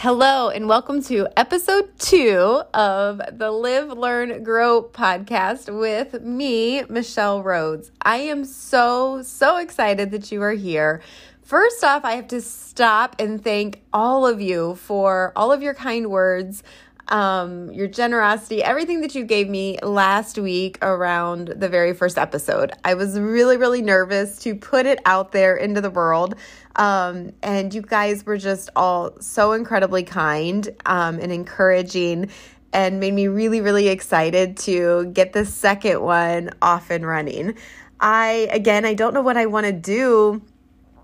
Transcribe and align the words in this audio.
Hello, 0.00 0.48
and 0.48 0.68
welcome 0.68 1.02
to 1.02 1.26
episode 1.36 1.90
two 1.98 2.62
of 2.72 3.20
the 3.32 3.50
Live, 3.50 3.88
Learn, 3.88 4.44
Grow 4.44 4.80
podcast 4.80 5.76
with 5.76 6.22
me, 6.22 6.84
Michelle 6.84 7.42
Rhoads. 7.42 7.90
I 8.00 8.18
am 8.18 8.44
so, 8.44 9.22
so 9.22 9.56
excited 9.56 10.12
that 10.12 10.30
you 10.30 10.40
are 10.40 10.52
here. 10.52 11.02
First 11.42 11.82
off, 11.82 12.04
I 12.04 12.12
have 12.12 12.28
to 12.28 12.40
stop 12.40 13.16
and 13.18 13.42
thank 13.42 13.82
all 13.92 14.24
of 14.24 14.40
you 14.40 14.76
for 14.76 15.32
all 15.34 15.50
of 15.50 15.62
your 15.62 15.74
kind 15.74 16.08
words 16.10 16.62
um, 17.08 17.72
your 17.72 17.88
generosity, 17.88 18.62
everything 18.62 19.00
that 19.00 19.14
you 19.14 19.24
gave 19.24 19.48
me 19.48 19.78
last 19.82 20.38
week 20.38 20.78
around 20.82 21.48
the 21.56 21.68
very 21.68 21.94
first 21.94 22.18
episode. 22.18 22.72
I 22.84 22.94
was 22.94 23.18
really, 23.18 23.56
really 23.56 23.82
nervous 23.82 24.38
to 24.40 24.54
put 24.54 24.86
it 24.86 25.00
out 25.04 25.32
there 25.32 25.56
into 25.56 25.80
the 25.80 25.90
world. 25.90 26.34
Um, 26.76 27.32
and 27.42 27.72
you 27.72 27.82
guys 27.82 28.24
were 28.24 28.36
just 28.36 28.70
all 28.76 29.20
so 29.20 29.52
incredibly 29.52 30.02
kind 30.02 30.68
um, 30.86 31.18
and 31.18 31.32
encouraging 31.32 32.30
and 32.72 33.00
made 33.00 33.14
me 33.14 33.28
really, 33.28 33.60
really 33.60 33.88
excited 33.88 34.56
to 34.58 35.06
get 35.06 35.32
the 35.32 35.44
second 35.44 36.02
one 36.02 36.50
off 36.60 36.90
and 36.90 37.06
running. 37.06 37.54
I, 38.00 38.48
again, 38.52 38.84
I 38.84 38.94
don't 38.94 39.14
know 39.14 39.22
what 39.22 39.36
I 39.36 39.46
want 39.46 39.66
to 39.66 39.72
do 39.72 40.42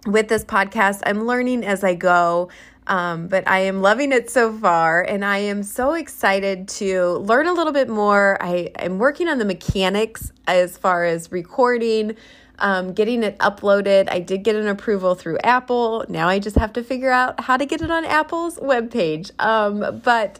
with 0.06 0.28
this 0.28 0.44
podcast. 0.44 1.00
I'm 1.06 1.26
learning 1.26 1.64
as 1.64 1.82
I 1.82 1.94
go. 1.94 2.50
Um, 2.86 3.28
but 3.28 3.48
I 3.48 3.60
am 3.60 3.80
loving 3.80 4.12
it 4.12 4.30
so 4.30 4.52
far, 4.52 5.02
and 5.02 5.24
I 5.24 5.38
am 5.38 5.62
so 5.62 5.94
excited 5.94 6.68
to 6.68 7.12
learn 7.18 7.46
a 7.46 7.52
little 7.52 7.72
bit 7.72 7.88
more. 7.88 8.36
I 8.42 8.70
am 8.76 8.98
working 8.98 9.28
on 9.28 9.38
the 9.38 9.44
mechanics 9.44 10.32
as 10.46 10.76
far 10.76 11.04
as 11.04 11.32
recording, 11.32 12.16
um, 12.58 12.92
getting 12.92 13.22
it 13.22 13.38
uploaded. 13.38 14.10
I 14.10 14.20
did 14.20 14.42
get 14.42 14.54
an 14.54 14.68
approval 14.68 15.14
through 15.14 15.38
Apple. 15.42 16.04
Now 16.08 16.28
I 16.28 16.38
just 16.38 16.56
have 16.56 16.74
to 16.74 16.84
figure 16.84 17.10
out 17.10 17.40
how 17.40 17.56
to 17.56 17.64
get 17.64 17.80
it 17.80 17.90
on 17.90 18.04
Apple's 18.04 18.58
webpage. 18.58 19.30
Um, 19.38 20.00
but 20.04 20.38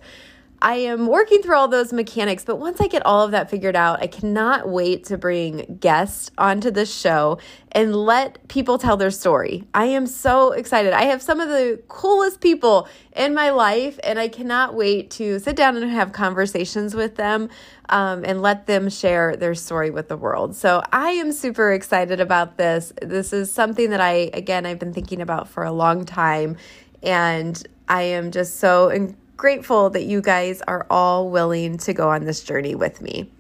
I 0.65 0.77
am 0.77 1.09
working 1.09 1.43
through 1.43 1.57
all 1.57 1.69
those 1.69 1.93
mechanics, 1.93 2.43
but 2.43 2.57
once 2.57 2.81
I 2.81 2.87
get 2.87 3.05
all 3.05 3.23
of 3.23 3.33
that 3.33 3.51
figured 3.51 3.77
out, 3.77 4.01
I 4.01 4.07
cannot 4.07 4.67
wait 4.67 5.05
to 5.05 5.19
bring 5.19 5.77
guests 5.79 6.31
onto 6.39 6.71
the 6.71 6.87
show 6.87 7.39
and 7.73 7.95
let 7.95 8.49
people 8.49 8.79
tell 8.79 8.97
their 8.97 9.11
story. 9.11 9.65
I 9.75 9.85
am 9.85 10.07
so 10.07 10.53
excited. 10.53 10.95
I 10.95 11.03
have 11.03 11.21
some 11.21 11.39
of 11.39 11.51
the 11.51 11.83
coolest 11.89 12.41
people 12.41 12.89
in 13.15 13.35
my 13.35 13.51
life, 13.51 14.01
and 14.03 14.19
I 14.19 14.29
cannot 14.29 14.75
wait 14.75 15.11
to 15.13 15.39
sit 15.39 15.55
down 15.55 15.77
and 15.77 15.91
have 15.91 16.13
conversations 16.13 16.95
with 16.95 17.17
them 17.17 17.51
um, 17.91 18.25
and 18.25 18.41
let 18.41 18.67
them 18.67 18.89
share 18.89 19.37
their 19.37 19.55
story 19.55 19.91
with 19.91 20.09
the 20.09 20.17
world. 20.17 20.57
So 20.57 20.83
I 20.91 21.11
am 21.11 21.33
super 21.33 21.73
excited 21.73 22.21
about 22.21 22.57
this. 22.57 22.91
This 23.03 23.35
is 23.35 23.53
something 23.53 23.91
that 23.91 24.01
I, 24.01 24.31
again, 24.33 24.65
I've 24.65 24.79
been 24.79 24.95
thinking 24.95 25.21
about 25.21 25.47
for 25.47 25.63
a 25.63 25.73
long 25.73 26.07
time, 26.07 26.57
and 27.03 27.63
I 27.87 28.01
am 28.05 28.31
just 28.31 28.61
so 28.61 28.89
grateful 29.37 29.91
that 29.91 30.05
you 30.05 30.21
guys 30.21 30.63
are 30.63 30.87
all 30.91 31.31
willing 31.31 31.79
to 31.79 31.93
go 31.93 32.11
on 32.11 32.25
this 32.25 32.43
journey 32.43 32.75
with 32.75 33.01
me. 33.01 33.31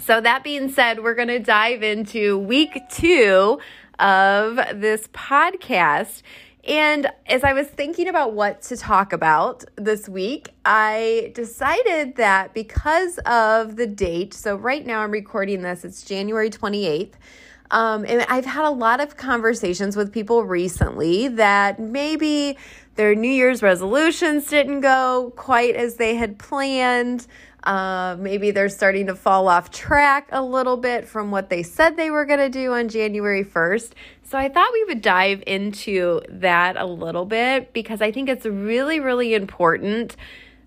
So, 0.00 0.20
that 0.20 0.42
being 0.42 0.70
said, 0.70 1.02
we're 1.02 1.14
going 1.14 1.28
to 1.28 1.38
dive 1.38 1.82
into 1.82 2.38
week 2.38 2.80
two 2.90 3.60
of 3.98 4.56
this 4.56 5.06
podcast. 5.08 6.22
And 6.66 7.10
as 7.26 7.44
I 7.44 7.52
was 7.52 7.66
thinking 7.66 8.08
about 8.08 8.32
what 8.32 8.62
to 8.62 8.76
talk 8.76 9.12
about 9.12 9.64
this 9.76 10.08
week, 10.08 10.48
I 10.64 11.30
decided 11.34 12.16
that 12.16 12.54
because 12.54 13.18
of 13.26 13.76
the 13.76 13.86
date, 13.86 14.32
so 14.32 14.56
right 14.56 14.84
now 14.84 15.00
I'm 15.00 15.10
recording 15.10 15.60
this, 15.62 15.84
it's 15.84 16.02
January 16.02 16.48
28th. 16.48 17.12
Um, 17.70 18.04
and 18.06 18.24
I've 18.28 18.44
had 18.44 18.64
a 18.64 18.70
lot 18.70 19.00
of 19.00 19.16
conversations 19.16 19.96
with 19.96 20.12
people 20.12 20.44
recently 20.44 21.28
that 21.28 21.78
maybe 21.78 22.56
their 22.96 23.14
New 23.14 23.30
Year's 23.30 23.62
resolutions 23.62 24.46
didn't 24.46 24.80
go 24.80 25.32
quite 25.36 25.74
as 25.74 25.96
they 25.96 26.14
had 26.14 26.38
planned. 26.38 27.26
Uh, 27.64 28.16
maybe 28.20 28.50
they're 28.50 28.68
starting 28.68 29.06
to 29.06 29.14
fall 29.14 29.48
off 29.48 29.70
track 29.70 30.28
a 30.30 30.42
little 30.42 30.76
bit 30.76 31.08
from 31.08 31.30
what 31.30 31.48
they 31.48 31.62
said 31.62 31.96
they 31.96 32.10
were 32.10 32.26
going 32.26 32.38
to 32.38 32.50
do 32.50 32.72
on 32.74 32.88
January 32.88 33.42
1st. 33.42 33.92
So 34.22 34.38
I 34.38 34.48
thought 34.48 34.70
we 34.72 34.84
would 34.84 35.00
dive 35.00 35.42
into 35.46 36.20
that 36.28 36.76
a 36.76 36.84
little 36.84 37.24
bit 37.24 37.72
because 37.72 38.02
I 38.02 38.12
think 38.12 38.28
it's 38.28 38.44
really, 38.44 39.00
really 39.00 39.34
important 39.34 40.16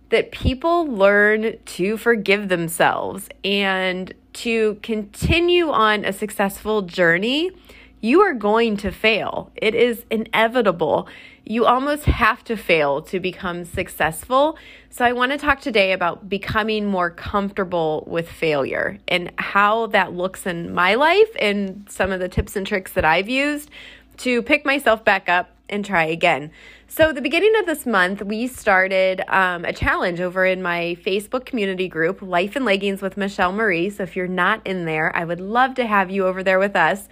that 0.09 0.31
people 0.31 0.87
learn 0.87 1.57
to 1.65 1.97
forgive 1.97 2.49
themselves 2.49 3.29
and 3.43 4.13
to 4.33 4.75
continue 4.81 5.69
on 5.69 6.05
a 6.05 6.13
successful 6.13 6.81
journey. 6.81 7.51
You 7.99 8.21
are 8.21 8.33
going 8.33 8.77
to 8.77 8.91
fail, 8.91 9.51
it 9.55 9.75
is 9.75 10.05
inevitable 10.09 11.07
you 11.49 11.65
almost 11.65 12.03
have 12.03 12.43
to 12.43 12.57
fail 12.57 13.01
to 13.03 13.21
become 13.21 13.63
successful. 13.63 14.57
So, 14.89 15.05
I 15.05 15.13
want 15.13 15.31
to 15.31 15.37
talk 15.37 15.61
today 15.61 15.93
about 15.93 16.27
becoming 16.27 16.85
more 16.85 17.09
comfortable 17.09 18.03
with 18.05 18.29
failure 18.29 18.99
and 19.07 19.31
how 19.37 19.87
that 19.87 20.11
looks 20.11 20.45
in 20.45 20.73
my 20.73 20.95
life 20.95 21.29
and 21.39 21.85
some 21.89 22.11
of 22.11 22.19
the 22.19 22.27
tips 22.27 22.57
and 22.57 22.67
tricks 22.67 22.91
that 22.93 23.05
I've 23.05 23.29
used 23.29 23.69
to 24.17 24.41
pick 24.41 24.65
myself 24.65 25.05
back 25.05 25.29
up 25.29 25.51
and 25.69 25.85
try 25.85 26.05
again. 26.05 26.51
So, 26.89 27.13
the 27.13 27.21
beginning 27.21 27.53
of 27.59 27.65
this 27.65 27.85
month, 27.85 28.21
we 28.21 28.47
started 28.47 29.21
um, 29.29 29.63
a 29.63 29.71
challenge 29.71 30.19
over 30.19 30.45
in 30.45 30.61
my 30.61 30.97
Facebook 31.05 31.45
community 31.45 31.87
group, 31.87 32.21
Life 32.21 32.57
in 32.57 32.65
Leggings 32.65 33.01
with 33.01 33.15
Michelle 33.15 33.53
Marie. 33.53 33.89
So, 33.89 34.03
if 34.03 34.17
you're 34.17 34.27
not 34.27 34.65
in 34.67 34.83
there, 34.83 35.15
I 35.15 35.23
would 35.23 35.39
love 35.39 35.75
to 35.75 35.85
have 35.85 36.11
you 36.11 36.25
over 36.25 36.43
there 36.43 36.59
with 36.59 36.75
us. 36.75 37.07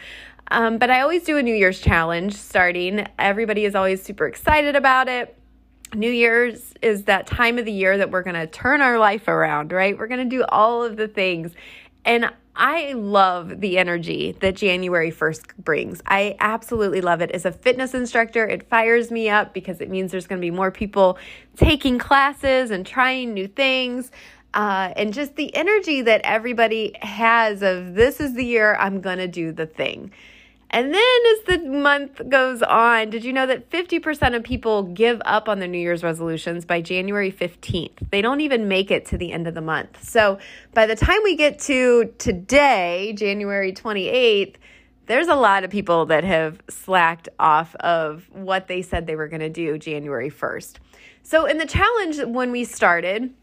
Um, 0.51 0.77
but 0.77 0.89
I 0.89 1.01
always 1.01 1.23
do 1.23 1.37
a 1.37 1.43
New 1.43 1.55
Year's 1.55 1.79
challenge 1.79 2.35
starting. 2.35 3.07
Everybody 3.17 3.65
is 3.65 3.75
always 3.75 4.03
super 4.03 4.27
excited 4.27 4.75
about 4.75 5.07
it. 5.07 5.37
New 5.93 6.11
Year's 6.11 6.73
is 6.81 7.05
that 7.05 7.25
time 7.27 7.57
of 7.57 7.65
the 7.65 7.71
year 7.71 7.97
that 7.97 8.11
we're 8.11 8.23
going 8.23 8.35
to 8.35 8.47
turn 8.47 8.81
our 8.81 8.99
life 8.99 9.27
around, 9.27 9.71
right? 9.71 9.97
We're 9.97 10.07
going 10.07 10.29
to 10.29 10.35
do 10.35 10.43
all 10.49 10.83
of 10.83 10.97
the 10.97 11.07
things. 11.07 11.53
And 12.03 12.31
I 12.55 12.93
love 12.93 13.59
the 13.59 13.77
energy 13.77 14.33
that 14.39 14.55
January 14.55 15.11
1st 15.11 15.57
brings. 15.57 16.01
I 16.05 16.37
absolutely 16.39 17.01
love 17.01 17.21
it. 17.21 17.31
As 17.31 17.45
a 17.45 17.51
fitness 17.51 17.93
instructor, 17.93 18.47
it 18.47 18.69
fires 18.69 19.11
me 19.11 19.29
up 19.29 19.53
because 19.53 19.81
it 19.81 19.89
means 19.89 20.11
there's 20.11 20.27
going 20.27 20.39
to 20.39 20.45
be 20.45 20.51
more 20.51 20.71
people 20.71 21.17
taking 21.57 21.97
classes 21.97 22.71
and 22.71 22.85
trying 22.85 23.33
new 23.33 23.47
things. 23.47 24.11
Uh, 24.53 24.93
and 24.95 25.13
just 25.13 25.35
the 25.35 25.53
energy 25.53 26.01
that 26.03 26.21
everybody 26.23 26.95
has 27.01 27.61
of 27.61 27.93
this 27.93 28.21
is 28.21 28.35
the 28.35 28.45
year 28.45 28.75
I'm 28.79 29.01
going 29.01 29.17
to 29.17 29.27
do 29.27 29.51
the 29.51 29.65
thing. 29.65 30.11
And 30.71 30.93
then 30.93 31.03
as 31.31 31.43
the 31.45 31.69
month 31.69 32.27
goes 32.27 32.61
on, 32.61 33.09
did 33.09 33.23
you 33.23 33.31
know 33.31 33.45
that 33.45 33.69
50% 33.69 34.35
of 34.35 34.43
people 34.43 34.83
give 34.83 35.21
up 35.23 35.47
on 35.47 35.59
their 35.59 35.67
New 35.67 35.77
Year's 35.77 36.03
resolutions 36.03 36.65
by 36.65 36.81
January 36.81 37.31
15th? 37.31 38.09
They 38.11 38.21
don't 38.21 38.41
even 38.41 38.67
make 38.67 38.91
it 38.91 39.05
to 39.07 39.17
the 39.17 39.31
end 39.31 39.47
of 39.47 39.53
the 39.53 39.61
month. 39.61 40.03
So 40.03 40.39
by 40.73 40.85
the 40.85 40.95
time 40.95 41.19
we 41.23 41.35
get 41.35 41.59
to 41.61 42.13
today, 42.17 43.13
January 43.15 43.71
28th, 43.71 44.55
there's 45.05 45.27
a 45.27 45.35
lot 45.35 45.63
of 45.63 45.69
people 45.69 46.07
that 46.07 46.23
have 46.23 46.61
slacked 46.69 47.29
off 47.39 47.75
of 47.75 48.27
what 48.31 48.67
they 48.67 48.81
said 48.81 49.05
they 49.05 49.15
were 49.15 49.27
going 49.27 49.41
to 49.41 49.49
do 49.49 49.77
January 49.77 50.31
1st. 50.31 50.77
So 51.21 51.45
in 51.45 51.57
the 51.57 51.65
challenge, 51.65 52.19
when 52.23 52.51
we 52.51 52.63
started, 52.65 53.33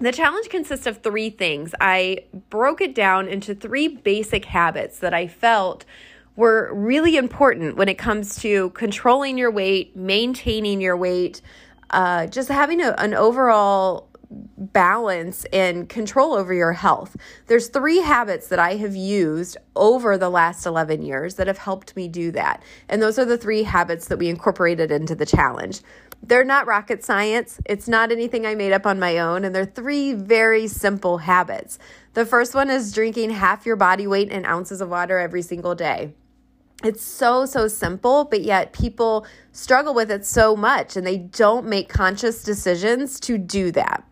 the 0.00 0.12
challenge 0.12 0.48
consists 0.48 0.86
of 0.86 0.98
three 0.98 1.30
things. 1.30 1.72
I 1.80 2.24
broke 2.50 2.80
it 2.80 2.94
down 2.94 3.28
into 3.28 3.54
three 3.54 3.88
basic 3.88 4.44
habits 4.46 4.98
that 4.98 5.14
I 5.14 5.28
felt 5.28 5.84
were 6.36 6.70
really 6.72 7.16
important 7.16 7.76
when 7.76 7.88
it 7.88 7.98
comes 7.98 8.36
to 8.36 8.70
controlling 8.70 9.38
your 9.38 9.50
weight, 9.50 9.94
maintaining 9.96 10.80
your 10.80 10.96
weight, 10.96 11.40
uh, 11.90 12.26
just 12.26 12.48
having 12.48 12.80
a, 12.80 12.94
an 12.98 13.14
overall 13.14 14.08
balance 14.56 15.44
and 15.52 15.88
control 15.88 16.34
over 16.34 16.52
your 16.52 16.72
health. 16.72 17.16
There's 17.46 17.68
three 17.68 18.00
habits 18.00 18.48
that 18.48 18.58
I 18.58 18.76
have 18.76 18.96
used 18.96 19.56
over 19.76 20.18
the 20.18 20.30
last 20.30 20.66
11 20.66 21.02
years 21.02 21.36
that 21.36 21.46
have 21.46 21.58
helped 21.58 21.94
me 21.94 22.08
do 22.08 22.30
that. 22.32 22.62
And 22.88 23.00
those 23.00 23.18
are 23.18 23.24
the 23.24 23.38
three 23.38 23.62
habits 23.62 24.08
that 24.08 24.18
we 24.18 24.28
incorporated 24.28 24.90
into 24.90 25.14
the 25.14 25.26
challenge. 25.26 25.80
They're 26.22 26.44
not 26.44 26.66
rocket 26.66 27.04
science. 27.04 27.60
It's 27.66 27.86
not 27.86 28.10
anything 28.10 28.46
I 28.46 28.54
made 28.54 28.72
up 28.72 28.86
on 28.86 28.98
my 28.98 29.18
own. 29.18 29.44
And 29.44 29.54
they're 29.54 29.66
three 29.66 30.14
very 30.14 30.66
simple 30.66 31.18
habits. 31.18 31.78
The 32.14 32.24
first 32.24 32.54
one 32.54 32.70
is 32.70 32.92
drinking 32.92 33.30
half 33.30 33.66
your 33.66 33.76
body 33.76 34.06
weight 34.06 34.30
in 34.30 34.46
ounces 34.46 34.80
of 34.80 34.88
water 34.88 35.18
every 35.18 35.42
single 35.42 35.74
day. 35.74 36.14
It's 36.82 37.02
so, 37.02 37.46
so 37.46 37.68
simple, 37.68 38.24
but 38.24 38.42
yet 38.42 38.72
people 38.72 39.26
struggle 39.52 39.94
with 39.94 40.10
it 40.10 40.26
so 40.26 40.56
much 40.56 40.96
and 40.96 41.06
they 41.06 41.18
don't 41.18 41.66
make 41.66 41.88
conscious 41.88 42.42
decisions 42.42 43.20
to 43.20 43.38
do 43.38 43.70
that. 43.72 44.04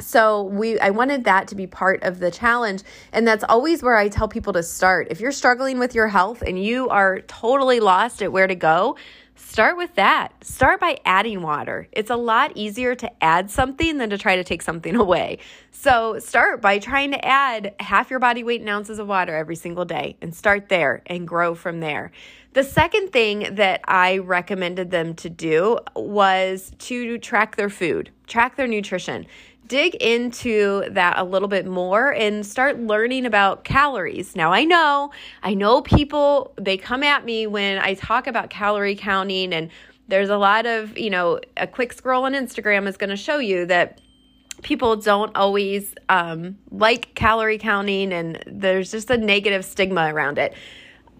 So 0.00 0.44
we 0.44 0.78
I 0.78 0.90
wanted 0.90 1.24
that 1.24 1.48
to 1.48 1.56
be 1.56 1.66
part 1.66 2.04
of 2.04 2.20
the 2.20 2.30
challenge 2.30 2.84
and 3.12 3.26
that's 3.26 3.42
always 3.48 3.82
where 3.82 3.96
I 3.96 4.08
tell 4.08 4.28
people 4.28 4.52
to 4.52 4.62
start. 4.62 5.08
If 5.10 5.20
you're 5.20 5.32
struggling 5.32 5.80
with 5.80 5.94
your 5.94 6.06
health 6.06 6.40
and 6.40 6.62
you 6.62 6.88
are 6.88 7.20
totally 7.22 7.80
lost 7.80 8.22
at 8.22 8.30
where 8.30 8.46
to 8.46 8.54
go, 8.54 8.96
start 9.38 9.76
with 9.76 9.94
that. 9.94 10.44
Start 10.44 10.80
by 10.80 10.98
adding 11.04 11.42
water. 11.42 11.88
It's 11.92 12.10
a 12.10 12.16
lot 12.16 12.52
easier 12.54 12.94
to 12.96 13.24
add 13.24 13.50
something 13.50 13.98
than 13.98 14.10
to 14.10 14.18
try 14.18 14.36
to 14.36 14.44
take 14.44 14.62
something 14.62 14.96
away. 15.06 15.38
So 15.70 16.18
start 16.18 16.60
by 16.60 16.78
trying 16.78 17.12
to 17.12 17.24
add 17.24 17.74
half 17.80 18.10
your 18.10 18.18
body 18.18 18.44
weight 18.44 18.60
in 18.60 18.68
ounces 18.68 18.98
of 18.98 19.06
water 19.06 19.34
every 19.34 19.56
single 19.56 19.84
day 19.84 20.16
and 20.20 20.34
start 20.34 20.68
there 20.68 21.02
and 21.06 21.26
grow 21.26 21.54
from 21.54 21.80
there. 21.80 22.10
The 22.54 22.64
second 22.64 23.12
thing 23.12 23.54
that 23.56 23.82
I 23.84 24.18
recommended 24.18 24.90
them 24.90 25.14
to 25.16 25.30
do 25.30 25.78
was 25.94 26.72
to 26.78 27.18
track 27.18 27.56
their 27.56 27.70
food, 27.70 28.10
track 28.26 28.56
their 28.56 28.66
nutrition 28.66 29.26
dig 29.68 29.94
into 29.96 30.84
that 30.90 31.18
a 31.18 31.24
little 31.24 31.48
bit 31.48 31.66
more 31.66 32.12
and 32.12 32.44
start 32.44 32.80
learning 32.80 33.26
about 33.26 33.64
calories. 33.64 34.34
Now, 34.34 34.52
I 34.52 34.64
know, 34.64 35.12
I 35.42 35.54
know 35.54 35.82
people, 35.82 36.54
they 36.56 36.76
come 36.76 37.02
at 37.02 37.24
me 37.24 37.46
when 37.46 37.78
I 37.78 37.94
talk 37.94 38.26
about 38.26 38.50
calorie 38.50 38.96
counting, 38.96 39.52
and 39.52 39.70
there's 40.08 40.30
a 40.30 40.38
lot 40.38 40.66
of, 40.66 40.96
you 40.98 41.10
know, 41.10 41.40
a 41.56 41.66
quick 41.66 41.92
scroll 41.92 42.24
on 42.24 42.32
Instagram 42.32 42.88
is 42.88 42.96
going 42.96 43.10
to 43.10 43.16
show 43.16 43.38
you 43.38 43.66
that 43.66 44.00
people 44.62 44.96
don't 44.96 45.36
always 45.36 45.94
um, 46.08 46.58
like 46.70 47.14
calorie 47.14 47.58
counting, 47.58 48.12
and 48.12 48.42
there's 48.46 48.90
just 48.90 49.10
a 49.10 49.18
negative 49.18 49.64
stigma 49.64 50.12
around 50.12 50.38
it 50.38 50.54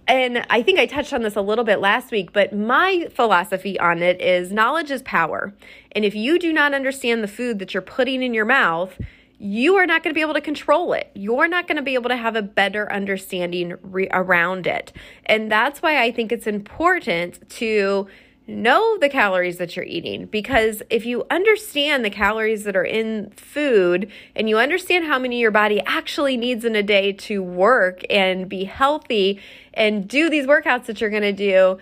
and 0.09 0.47
I 0.49 0.63
think 0.63 0.79
I 0.79 0.87
touched 0.87 1.13
on 1.13 1.23
this 1.23 1.37
a 1.37 1.43
little 1.43 1.65
bit 1.65 1.81
last 1.81 2.11
week, 2.11 2.33
but 2.33 2.53
my 2.53 3.09
philosophy 3.15 3.79
on 3.79 4.03
it 4.03 4.21
is 4.21 4.51
knowledge 4.51 4.91
is 4.91 5.03
power. 5.03 5.55
And 5.93 6.05
if 6.05 6.15
you 6.15 6.39
do 6.39 6.53
not 6.53 6.73
understand 6.73 7.23
the 7.23 7.29
food 7.29 7.59
that 7.59 7.75
you're 7.75 7.83
putting 7.83 8.23
in 8.23 8.33
your 8.33 8.47
mouth, 8.47 8.99
you 9.39 9.77
are 9.77 9.87
not 9.87 10.03
going 10.03 10.13
to 10.13 10.15
be 10.15 10.23
able 10.23 10.35
to 10.35 10.41
control 10.41 10.95
it. 10.95 11.11
You're 11.15 11.47
not 11.47 11.69
going 11.69 11.77
to 11.77 11.83
be 11.83 11.95
able 11.95 12.09
to 12.09 12.17
have 12.17 12.35
a 12.35 12.43
better 12.43 12.91
understanding 12.91 13.75
re- 13.83 14.09
around 14.11 14.67
it. 14.67 14.93
And 15.27 15.53
that's 15.53 15.81
why 15.81 16.03
I 16.03 16.11
think 16.11 16.33
it's 16.33 16.47
important 16.47 17.49
to 17.51 18.09
know 18.49 18.97
the 18.99 19.09
calories 19.09 19.59
that 19.59 19.77
you're 19.77 19.85
eating 19.85 20.25
because 20.27 20.83
if 20.89 21.05
you 21.05 21.25
understand 21.31 22.05
the 22.05 22.11
calories 22.11 22.65
that 22.65 22.75
are 22.75 22.85
in 22.85 23.31
food 23.37 24.11
and 24.35 24.49
you 24.49 24.59
understand 24.59 25.05
how 25.05 25.19
many 25.19 25.39
your 25.39 25.51
body 25.51 25.83
actually 25.85 26.37
needs 26.37 26.65
in 26.65 26.75
a 26.75 26.83
day 26.83 27.13
to 27.13 27.43
work 27.43 28.01
and 28.09 28.49
be 28.49 28.65
healthy 28.65 29.39
and 29.75 30.09
do 30.09 30.31
these 30.31 30.47
workouts 30.47 30.87
that 30.87 31.01
you're 31.01 31.11
going 31.11 31.23
to 31.23 31.33
do, 31.33 31.79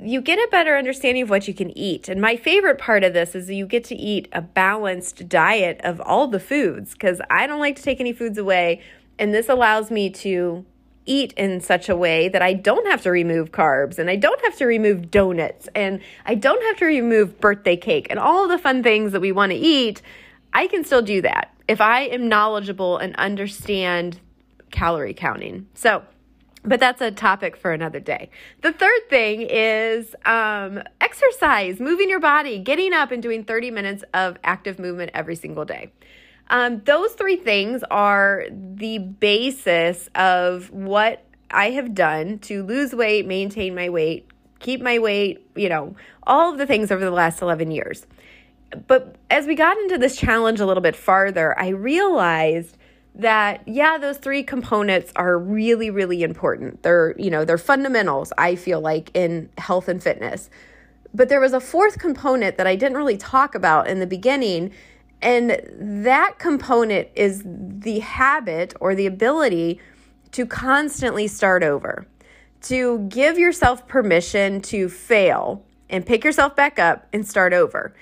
you 0.00 0.20
get 0.20 0.38
a 0.38 0.48
better 0.50 0.76
understanding 0.76 1.24
of 1.24 1.30
what 1.30 1.48
you 1.48 1.54
can 1.54 1.76
eat. 1.76 2.08
And 2.08 2.20
my 2.20 2.36
favorite 2.36 2.78
part 2.78 3.02
of 3.02 3.12
this 3.12 3.34
is 3.34 3.50
you 3.50 3.66
get 3.66 3.84
to 3.84 3.96
eat 3.96 4.28
a 4.32 4.40
balanced 4.40 5.28
diet 5.28 5.80
of 5.82 6.00
all 6.00 6.28
the 6.28 6.40
foods 6.40 6.92
because 6.92 7.20
I 7.30 7.46
don't 7.46 7.60
like 7.60 7.76
to 7.76 7.82
take 7.82 8.00
any 8.00 8.12
foods 8.12 8.38
away. 8.38 8.80
And 9.18 9.34
this 9.34 9.48
allows 9.48 9.90
me 9.90 10.10
to 10.10 10.64
eat 11.06 11.32
in 11.34 11.60
such 11.60 11.88
a 11.88 11.96
way 11.96 12.28
that 12.28 12.42
I 12.42 12.52
don't 12.52 12.86
have 12.88 13.02
to 13.02 13.10
remove 13.10 13.52
carbs 13.52 13.98
and 13.98 14.10
I 14.10 14.16
don't 14.16 14.40
have 14.44 14.56
to 14.58 14.66
remove 14.66 15.10
donuts 15.10 15.68
and 15.74 16.00
I 16.24 16.34
don't 16.34 16.62
have 16.64 16.76
to 16.78 16.86
remove 16.86 17.40
birthday 17.40 17.76
cake 17.76 18.08
and 18.10 18.18
all 18.18 18.48
the 18.48 18.58
fun 18.58 18.82
things 18.82 19.12
that 19.12 19.20
we 19.20 19.32
want 19.32 19.52
to 19.52 19.58
eat. 19.58 20.02
I 20.52 20.66
can 20.66 20.84
still 20.84 21.02
do 21.02 21.22
that 21.22 21.54
if 21.68 21.80
I 21.80 22.02
am 22.02 22.28
knowledgeable 22.28 22.98
and 22.98 23.14
understand 23.16 24.20
calorie 24.70 25.14
counting. 25.14 25.66
So, 25.74 26.02
but 26.64 26.80
that's 26.80 27.00
a 27.00 27.12
topic 27.12 27.56
for 27.56 27.72
another 27.72 28.00
day. 28.00 28.30
The 28.62 28.72
third 28.72 29.08
thing 29.08 29.42
is 29.42 30.14
um, 30.24 30.82
exercise, 31.00 31.78
moving 31.78 32.08
your 32.10 32.20
body, 32.20 32.58
getting 32.58 32.92
up 32.92 33.12
and 33.12 33.22
doing 33.22 33.44
30 33.44 33.70
minutes 33.70 34.04
of 34.12 34.36
active 34.42 34.78
movement 34.78 35.12
every 35.14 35.36
single 35.36 35.64
day. 35.64 35.92
Um, 36.48 36.80
those 36.84 37.12
three 37.12 37.36
things 37.36 37.82
are 37.90 38.44
the 38.50 38.98
basis 38.98 40.08
of 40.14 40.70
what 40.70 41.24
I 41.50 41.70
have 41.70 41.94
done 41.94 42.38
to 42.40 42.62
lose 42.62 42.94
weight, 42.94 43.26
maintain 43.26 43.74
my 43.74 43.88
weight, 43.88 44.28
keep 44.60 44.80
my 44.80 44.98
weight, 44.98 45.46
you 45.54 45.68
know, 45.68 45.96
all 46.24 46.52
of 46.52 46.58
the 46.58 46.66
things 46.66 46.90
over 46.90 47.04
the 47.04 47.10
last 47.10 47.42
11 47.42 47.70
years. 47.70 48.06
But 48.86 49.16
as 49.30 49.46
we 49.46 49.54
got 49.54 49.76
into 49.78 49.98
this 49.98 50.16
challenge 50.16 50.60
a 50.60 50.66
little 50.66 50.82
bit 50.82 50.96
farther, 50.96 51.58
I 51.58 51.68
realized 51.68 52.76
that 53.16 53.66
yeah 53.66 53.96
those 53.96 54.18
three 54.18 54.42
components 54.42 55.10
are 55.16 55.38
really 55.38 55.88
really 55.88 56.22
important 56.22 56.82
they're 56.82 57.14
you 57.18 57.30
know 57.30 57.44
they're 57.46 57.56
fundamentals 57.56 58.30
i 58.36 58.54
feel 58.54 58.80
like 58.80 59.10
in 59.14 59.48
health 59.56 59.88
and 59.88 60.02
fitness 60.02 60.50
but 61.14 61.30
there 61.30 61.40
was 61.40 61.54
a 61.54 61.60
fourth 61.60 61.98
component 61.98 62.58
that 62.58 62.66
i 62.66 62.76
didn't 62.76 62.96
really 62.96 63.16
talk 63.16 63.54
about 63.54 63.88
in 63.88 64.00
the 64.00 64.06
beginning 64.06 64.70
and 65.22 65.60
that 65.78 66.38
component 66.38 67.08
is 67.14 67.42
the 67.44 68.00
habit 68.00 68.74
or 68.80 68.94
the 68.94 69.06
ability 69.06 69.80
to 70.32 70.46
constantly 70.46 71.26
start 71.26 71.62
over, 71.62 72.06
to 72.62 73.00
give 73.08 73.38
yourself 73.38 73.86
permission 73.88 74.60
to 74.60 74.88
fail 74.88 75.64
and 75.88 76.04
pick 76.04 76.24
yourself 76.24 76.54
back 76.54 76.78
up 76.78 77.06
and 77.12 77.26
start 77.26 77.52
over. 77.52 77.94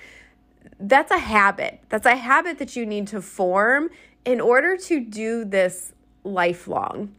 That's 0.79 1.11
a 1.11 1.19
habit. 1.19 1.79
That's 1.89 2.05
a 2.05 2.15
habit 2.15 2.59
that 2.59 2.75
you 2.75 2.85
need 2.85 3.07
to 3.07 3.21
form 3.21 3.89
in 4.25 4.41
order 4.41 4.75
to 4.75 4.99
do 4.99 5.45
this 5.45 5.93
lifelong. 6.23 7.15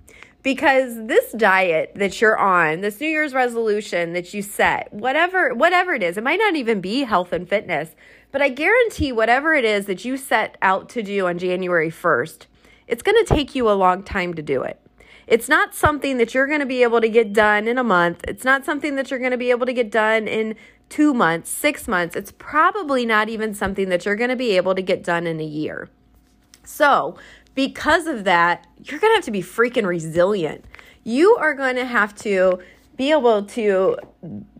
Because 0.46 0.94
this 1.08 1.32
diet 1.32 1.90
that 1.96 2.20
you're 2.20 2.38
on, 2.38 2.80
this 2.80 3.00
New 3.00 3.08
Year's 3.08 3.34
resolution 3.34 4.12
that 4.12 4.32
you 4.32 4.42
set, 4.42 4.92
whatever 4.92 5.52
whatever 5.52 5.92
it 5.92 6.04
is, 6.04 6.16
it 6.16 6.22
might 6.22 6.38
not 6.38 6.54
even 6.54 6.80
be 6.80 7.00
health 7.00 7.32
and 7.32 7.48
fitness, 7.48 7.96
but 8.30 8.40
I 8.40 8.50
guarantee 8.50 9.10
whatever 9.10 9.54
it 9.54 9.64
is 9.64 9.86
that 9.86 10.04
you 10.04 10.16
set 10.16 10.56
out 10.62 10.88
to 10.90 11.02
do 11.02 11.26
on 11.26 11.38
January 11.38 11.90
1st, 11.90 12.46
it's 12.86 13.02
going 13.02 13.16
to 13.24 13.34
take 13.34 13.56
you 13.56 13.68
a 13.68 13.74
long 13.74 14.04
time 14.04 14.34
to 14.34 14.40
do 14.42 14.62
it. 14.62 14.80
It's 15.26 15.48
not 15.48 15.74
something 15.74 16.16
that 16.18 16.32
you're 16.32 16.46
going 16.46 16.60
to 16.60 16.64
be 16.64 16.84
able 16.84 17.00
to 17.00 17.08
get 17.08 17.32
done 17.32 17.66
in 17.66 17.76
a 17.76 17.82
month. 17.82 18.24
It's 18.28 18.44
not 18.44 18.64
something 18.64 18.94
that 18.94 19.10
you're 19.10 19.18
going 19.18 19.32
to 19.32 19.36
be 19.36 19.50
able 19.50 19.66
to 19.66 19.72
get 19.72 19.90
done 19.90 20.28
in 20.28 20.54
two 20.88 21.12
months, 21.12 21.50
six 21.50 21.88
months. 21.88 22.14
It's 22.14 22.30
probably 22.30 23.04
not 23.04 23.28
even 23.28 23.52
something 23.52 23.88
that 23.88 24.06
you're 24.06 24.14
going 24.14 24.30
to 24.30 24.36
be 24.36 24.56
able 24.56 24.76
to 24.76 24.82
get 24.82 25.02
done 25.02 25.26
in 25.26 25.40
a 25.40 25.44
year. 25.44 25.88
So, 26.62 27.16
because 27.56 28.06
of 28.06 28.22
that, 28.24 28.66
you're 28.84 29.00
going 29.00 29.10
to 29.10 29.16
have 29.16 29.24
to 29.24 29.32
be 29.32 29.42
freaking 29.42 29.86
resilient. 29.86 30.64
You 31.02 31.36
are 31.36 31.54
going 31.54 31.74
to 31.76 31.86
have 31.86 32.14
to 32.16 32.60
be 32.96 33.10
able 33.10 33.44
to 33.44 33.96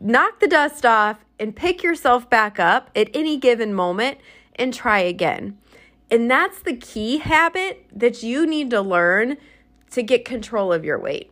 knock 0.01 0.41
the 0.41 0.49
dust 0.49 0.85
off 0.85 1.25
and 1.39 1.55
pick 1.55 1.83
yourself 1.83 2.29
back 2.29 2.59
up 2.59 2.91
at 2.97 3.09
any 3.15 3.37
given 3.37 3.73
moment 3.73 4.19
and 4.57 4.75
try 4.75 4.99
again. 4.99 5.59
And 6.11 6.31
that's 6.31 6.61
the 6.61 6.75
key 6.75 7.19
habit 7.19 7.87
that 7.95 8.23
you 8.23 8.47
need 8.47 8.71
to 8.71 8.81
learn 8.81 9.37
to 9.91 10.03
get 10.03 10.25
control 10.25 10.73
of 10.73 10.85
your 10.85 10.99
weight. 10.99 11.31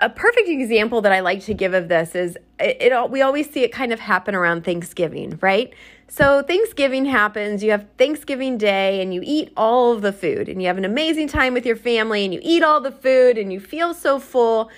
A 0.00 0.10
perfect 0.10 0.48
example 0.48 1.00
that 1.02 1.12
I 1.12 1.20
like 1.20 1.42
to 1.44 1.54
give 1.54 1.72
of 1.72 1.88
this 1.88 2.14
is 2.14 2.36
it, 2.58 2.92
it 2.92 3.10
we 3.10 3.22
always 3.22 3.50
see 3.50 3.62
it 3.62 3.72
kind 3.72 3.92
of 3.92 4.00
happen 4.00 4.34
around 4.34 4.64
Thanksgiving, 4.64 5.38
right? 5.40 5.72
So 6.08 6.42
Thanksgiving 6.42 7.06
happens, 7.06 7.62
you 7.62 7.70
have 7.70 7.86
Thanksgiving 7.96 8.58
Day 8.58 9.00
and 9.00 9.14
you 9.14 9.22
eat 9.24 9.52
all 9.56 9.92
of 9.92 10.02
the 10.02 10.12
food 10.12 10.48
and 10.48 10.60
you 10.60 10.68
have 10.68 10.78
an 10.78 10.84
amazing 10.84 11.28
time 11.28 11.54
with 11.54 11.64
your 11.64 11.76
family 11.76 12.24
and 12.24 12.34
you 12.34 12.40
eat 12.42 12.62
all 12.62 12.80
the 12.80 12.92
food 12.92 13.38
and 13.38 13.52
you 13.52 13.60
feel 13.60 13.94
so 13.94 14.18
full 14.18 14.70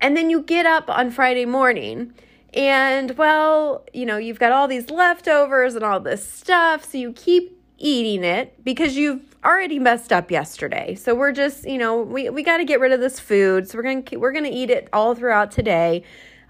and 0.00 0.16
then 0.16 0.30
you 0.30 0.42
get 0.42 0.66
up 0.66 0.88
on 0.88 1.10
Friday 1.10 1.46
morning 1.46 2.12
and 2.52 3.16
well, 3.18 3.84
you 3.92 4.06
know, 4.06 4.16
you've 4.16 4.38
got 4.38 4.52
all 4.52 4.68
these 4.68 4.90
leftovers 4.90 5.74
and 5.74 5.84
all 5.84 5.98
this 6.00 6.26
stuff. 6.28 6.84
So 6.84 6.98
you 6.98 7.12
keep 7.12 7.60
eating 7.78 8.24
it 8.24 8.62
because 8.64 8.96
you've 8.96 9.33
already 9.44 9.78
messed 9.78 10.12
up 10.12 10.30
yesterday. 10.30 10.94
So 10.94 11.14
we're 11.14 11.32
just, 11.32 11.64
you 11.68 11.78
know, 11.78 12.00
we, 12.00 12.30
we 12.30 12.42
got 12.42 12.58
to 12.58 12.64
get 12.64 12.80
rid 12.80 12.92
of 12.92 13.00
this 13.00 13.20
food. 13.20 13.68
So 13.68 13.78
we're 13.78 13.82
going 13.82 14.02
to, 14.04 14.16
we're 14.16 14.32
going 14.32 14.44
to 14.44 14.50
eat 14.50 14.70
it 14.70 14.88
all 14.92 15.14
throughout 15.14 15.50
today. 15.50 16.02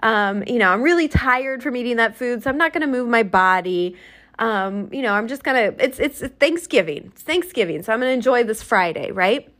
Um, 0.02 0.44
you 0.46 0.58
know, 0.58 0.70
I'm 0.70 0.82
really 0.82 1.08
tired 1.08 1.62
from 1.62 1.76
eating 1.76 1.96
that 1.96 2.16
food. 2.16 2.42
So 2.42 2.50
I'm 2.50 2.58
not 2.58 2.72
going 2.72 2.82
to 2.82 2.86
move 2.86 3.08
my 3.08 3.22
body. 3.22 3.96
Um, 4.38 4.88
you 4.92 5.02
know, 5.02 5.12
I'm 5.12 5.28
just 5.28 5.42
going 5.42 5.74
to, 5.74 5.84
it's, 5.84 5.98
it's 5.98 6.20
Thanksgiving. 6.20 7.12
It's 7.12 7.22
Thanksgiving. 7.22 7.82
So 7.82 7.92
I'm 7.92 8.00
going 8.00 8.10
to 8.10 8.14
enjoy 8.14 8.44
this 8.44 8.62
Friday, 8.62 9.10
right? 9.10 9.50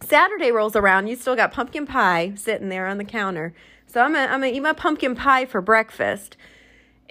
Saturday 0.00 0.50
rolls 0.50 0.76
around, 0.76 1.06
you 1.06 1.16
still 1.16 1.36
got 1.36 1.52
pumpkin 1.52 1.86
pie 1.86 2.32
sitting 2.36 2.68
there 2.68 2.86
on 2.86 2.98
the 2.98 3.04
counter. 3.04 3.54
So 3.86 4.02
I'm 4.02 4.12
gonna, 4.12 4.26
I'm 4.26 4.40
gonna 4.40 4.52
eat 4.52 4.60
my 4.60 4.72
pumpkin 4.72 5.14
pie 5.14 5.46
for 5.46 5.60
breakfast. 5.60 6.36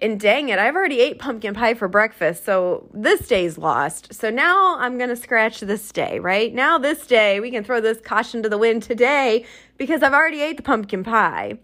And 0.04 0.20
dang 0.20 0.50
it, 0.50 0.60
I've 0.60 0.76
already 0.76 1.00
ate 1.00 1.18
pumpkin 1.18 1.54
pie 1.54 1.76
for 1.76 1.88
breakfast, 1.88 2.44
so 2.44 2.90
this 2.94 3.26
day's 3.26 3.58
lost. 3.58 4.14
So 4.14 4.30
now 4.30 4.78
I'm 4.78 4.98
gonna 4.98 5.16
scratch 5.16 5.62
this 5.62 5.94
day, 5.94 6.20
right? 6.20 6.54
Now 6.54 6.78
this 6.78 7.08
day, 7.08 7.40
we 7.40 7.50
can 7.50 7.64
throw 7.64 7.80
this 7.80 8.02
caution 8.02 8.44
to 8.44 8.50
the 8.50 8.58
wind 8.58 8.84
today 8.84 9.46
because 9.78 10.04
I've 10.04 10.12
already 10.12 10.42
ate 10.42 10.58
the 10.58 10.64
pumpkin 10.64 11.06
pie. 11.06 11.58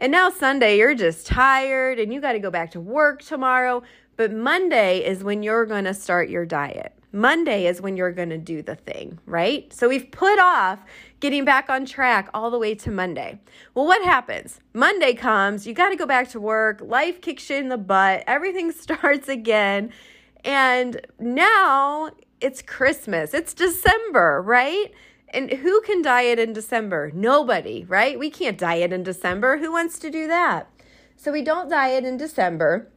And 0.00 0.10
now 0.10 0.30
Sunday, 0.30 0.78
you're 0.78 0.96
just 0.96 1.28
tired 1.28 2.00
and 2.00 2.12
you 2.12 2.20
got 2.20 2.32
to 2.32 2.40
go 2.40 2.50
back 2.50 2.72
to 2.72 2.80
work 2.80 3.22
tomorrow. 3.22 3.84
But 4.16 4.32
Monday 4.32 5.04
is 5.04 5.22
when 5.22 5.44
you're 5.44 5.64
going 5.64 5.84
to 5.84 5.94
start 5.94 6.28
your 6.28 6.44
diet. 6.44 6.95
Monday 7.16 7.66
is 7.66 7.80
when 7.80 7.96
you're 7.96 8.12
going 8.12 8.28
to 8.28 8.38
do 8.38 8.60
the 8.60 8.74
thing, 8.76 9.18
right? 9.24 9.72
So 9.72 9.88
we've 9.88 10.10
put 10.10 10.38
off 10.38 10.84
getting 11.18 11.44
back 11.46 11.70
on 11.70 11.86
track 11.86 12.28
all 12.34 12.50
the 12.50 12.58
way 12.58 12.74
to 12.74 12.90
Monday. 12.90 13.40
Well, 13.74 13.86
what 13.86 14.04
happens? 14.04 14.60
Monday 14.74 15.14
comes, 15.14 15.66
you 15.66 15.72
got 15.72 15.88
to 15.88 15.96
go 15.96 16.04
back 16.04 16.28
to 16.30 16.40
work, 16.40 16.82
life 16.82 17.22
kicks 17.22 17.48
you 17.48 17.56
in 17.56 17.70
the 17.70 17.78
butt, 17.78 18.22
everything 18.26 18.70
starts 18.84 19.28
again. 19.28 19.92
And 20.44 21.00
now 21.18 22.10
it's 22.40 22.60
Christmas, 22.60 23.32
it's 23.32 23.54
December, 23.54 24.42
right? 24.42 24.92
And 25.30 25.50
who 25.50 25.80
can 25.80 26.02
diet 26.02 26.38
in 26.38 26.52
December? 26.52 27.10
Nobody, 27.14 27.84
right? 27.88 28.18
We 28.18 28.30
can't 28.30 28.58
diet 28.58 28.92
in 28.92 29.02
December. 29.02 29.56
Who 29.56 29.72
wants 29.72 29.98
to 30.00 30.10
do 30.10 30.28
that? 30.28 30.70
So 31.16 31.32
we 31.32 31.42
don't 31.42 31.68
diet 31.68 32.04
in 32.04 32.16
December. 32.16 32.92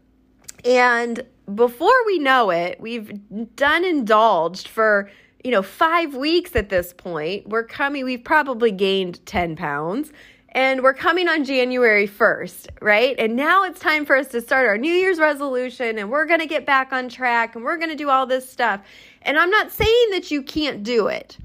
And 0.63 1.25
before 1.55 2.05
we 2.05 2.19
know 2.19 2.49
it, 2.49 2.79
we've 2.79 3.11
done 3.55 3.83
indulged 3.83 4.67
for, 4.67 5.09
you 5.43 5.51
know, 5.51 5.61
five 5.61 6.15
weeks 6.15 6.55
at 6.55 6.69
this 6.69 6.93
point. 6.93 7.47
We're 7.47 7.63
coming, 7.63 8.05
we've 8.05 8.23
probably 8.23 8.71
gained 8.71 9.25
10 9.25 9.55
pounds 9.55 10.11
and 10.51 10.81
we're 10.81 10.93
coming 10.93 11.27
on 11.27 11.43
January 11.43 12.07
1st, 12.07 12.69
right? 12.81 13.15
And 13.19 13.35
now 13.35 13.63
it's 13.63 13.79
time 13.79 14.05
for 14.05 14.15
us 14.15 14.29
to 14.29 14.41
start 14.41 14.65
our 14.65 14.77
New 14.77 14.91
Year's 14.91 15.19
resolution 15.19 15.99
and 15.99 16.09
we're 16.09 16.25
going 16.25 16.39
to 16.39 16.47
get 16.47 16.65
back 16.65 16.91
on 16.91 17.07
track 17.07 17.55
and 17.55 17.63
we're 17.63 17.77
going 17.77 17.89
to 17.89 17.95
do 17.95 18.09
all 18.09 18.25
this 18.25 18.49
stuff. 18.49 18.81
And 19.21 19.37
I'm 19.37 19.51
not 19.51 19.71
saying 19.71 20.09
that 20.11 20.31
you 20.31 20.41
can't 20.41 20.81
do 20.81 21.07
it, 21.07 21.37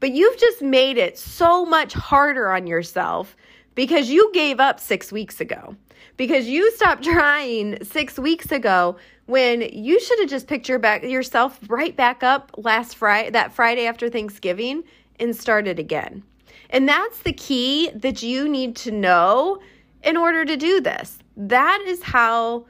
but 0.00 0.10
you've 0.10 0.38
just 0.38 0.60
made 0.60 0.98
it 0.98 1.18
so 1.18 1.64
much 1.64 1.92
harder 1.92 2.50
on 2.50 2.66
yourself 2.66 3.36
because 3.74 4.10
you 4.10 4.30
gave 4.34 4.58
up 4.58 4.80
six 4.80 5.12
weeks 5.12 5.40
ago. 5.40 5.76
Because 6.16 6.48
you 6.48 6.72
stopped 6.72 7.04
trying 7.04 7.82
six 7.84 8.18
weeks 8.18 8.50
ago 8.50 8.96
when 9.28 9.60
you 9.60 10.00
should 10.00 10.18
have 10.20 10.30
just 10.30 10.46
picked 10.46 10.70
your 10.70 10.78
back 10.78 11.02
yourself 11.02 11.60
right 11.68 11.94
back 11.94 12.22
up 12.22 12.50
last 12.56 12.96
Friday, 12.96 13.28
that 13.30 13.52
Friday 13.52 13.86
after 13.86 14.08
Thanksgiving, 14.08 14.82
and 15.20 15.36
started 15.36 15.78
again. 15.78 16.22
And 16.70 16.88
that's 16.88 17.18
the 17.20 17.34
key 17.34 17.90
that 17.94 18.22
you 18.22 18.48
need 18.48 18.74
to 18.76 18.90
know 18.90 19.58
in 20.02 20.16
order 20.16 20.46
to 20.46 20.56
do 20.56 20.80
this. 20.80 21.18
That 21.36 21.82
is 21.86 22.02
how 22.02 22.64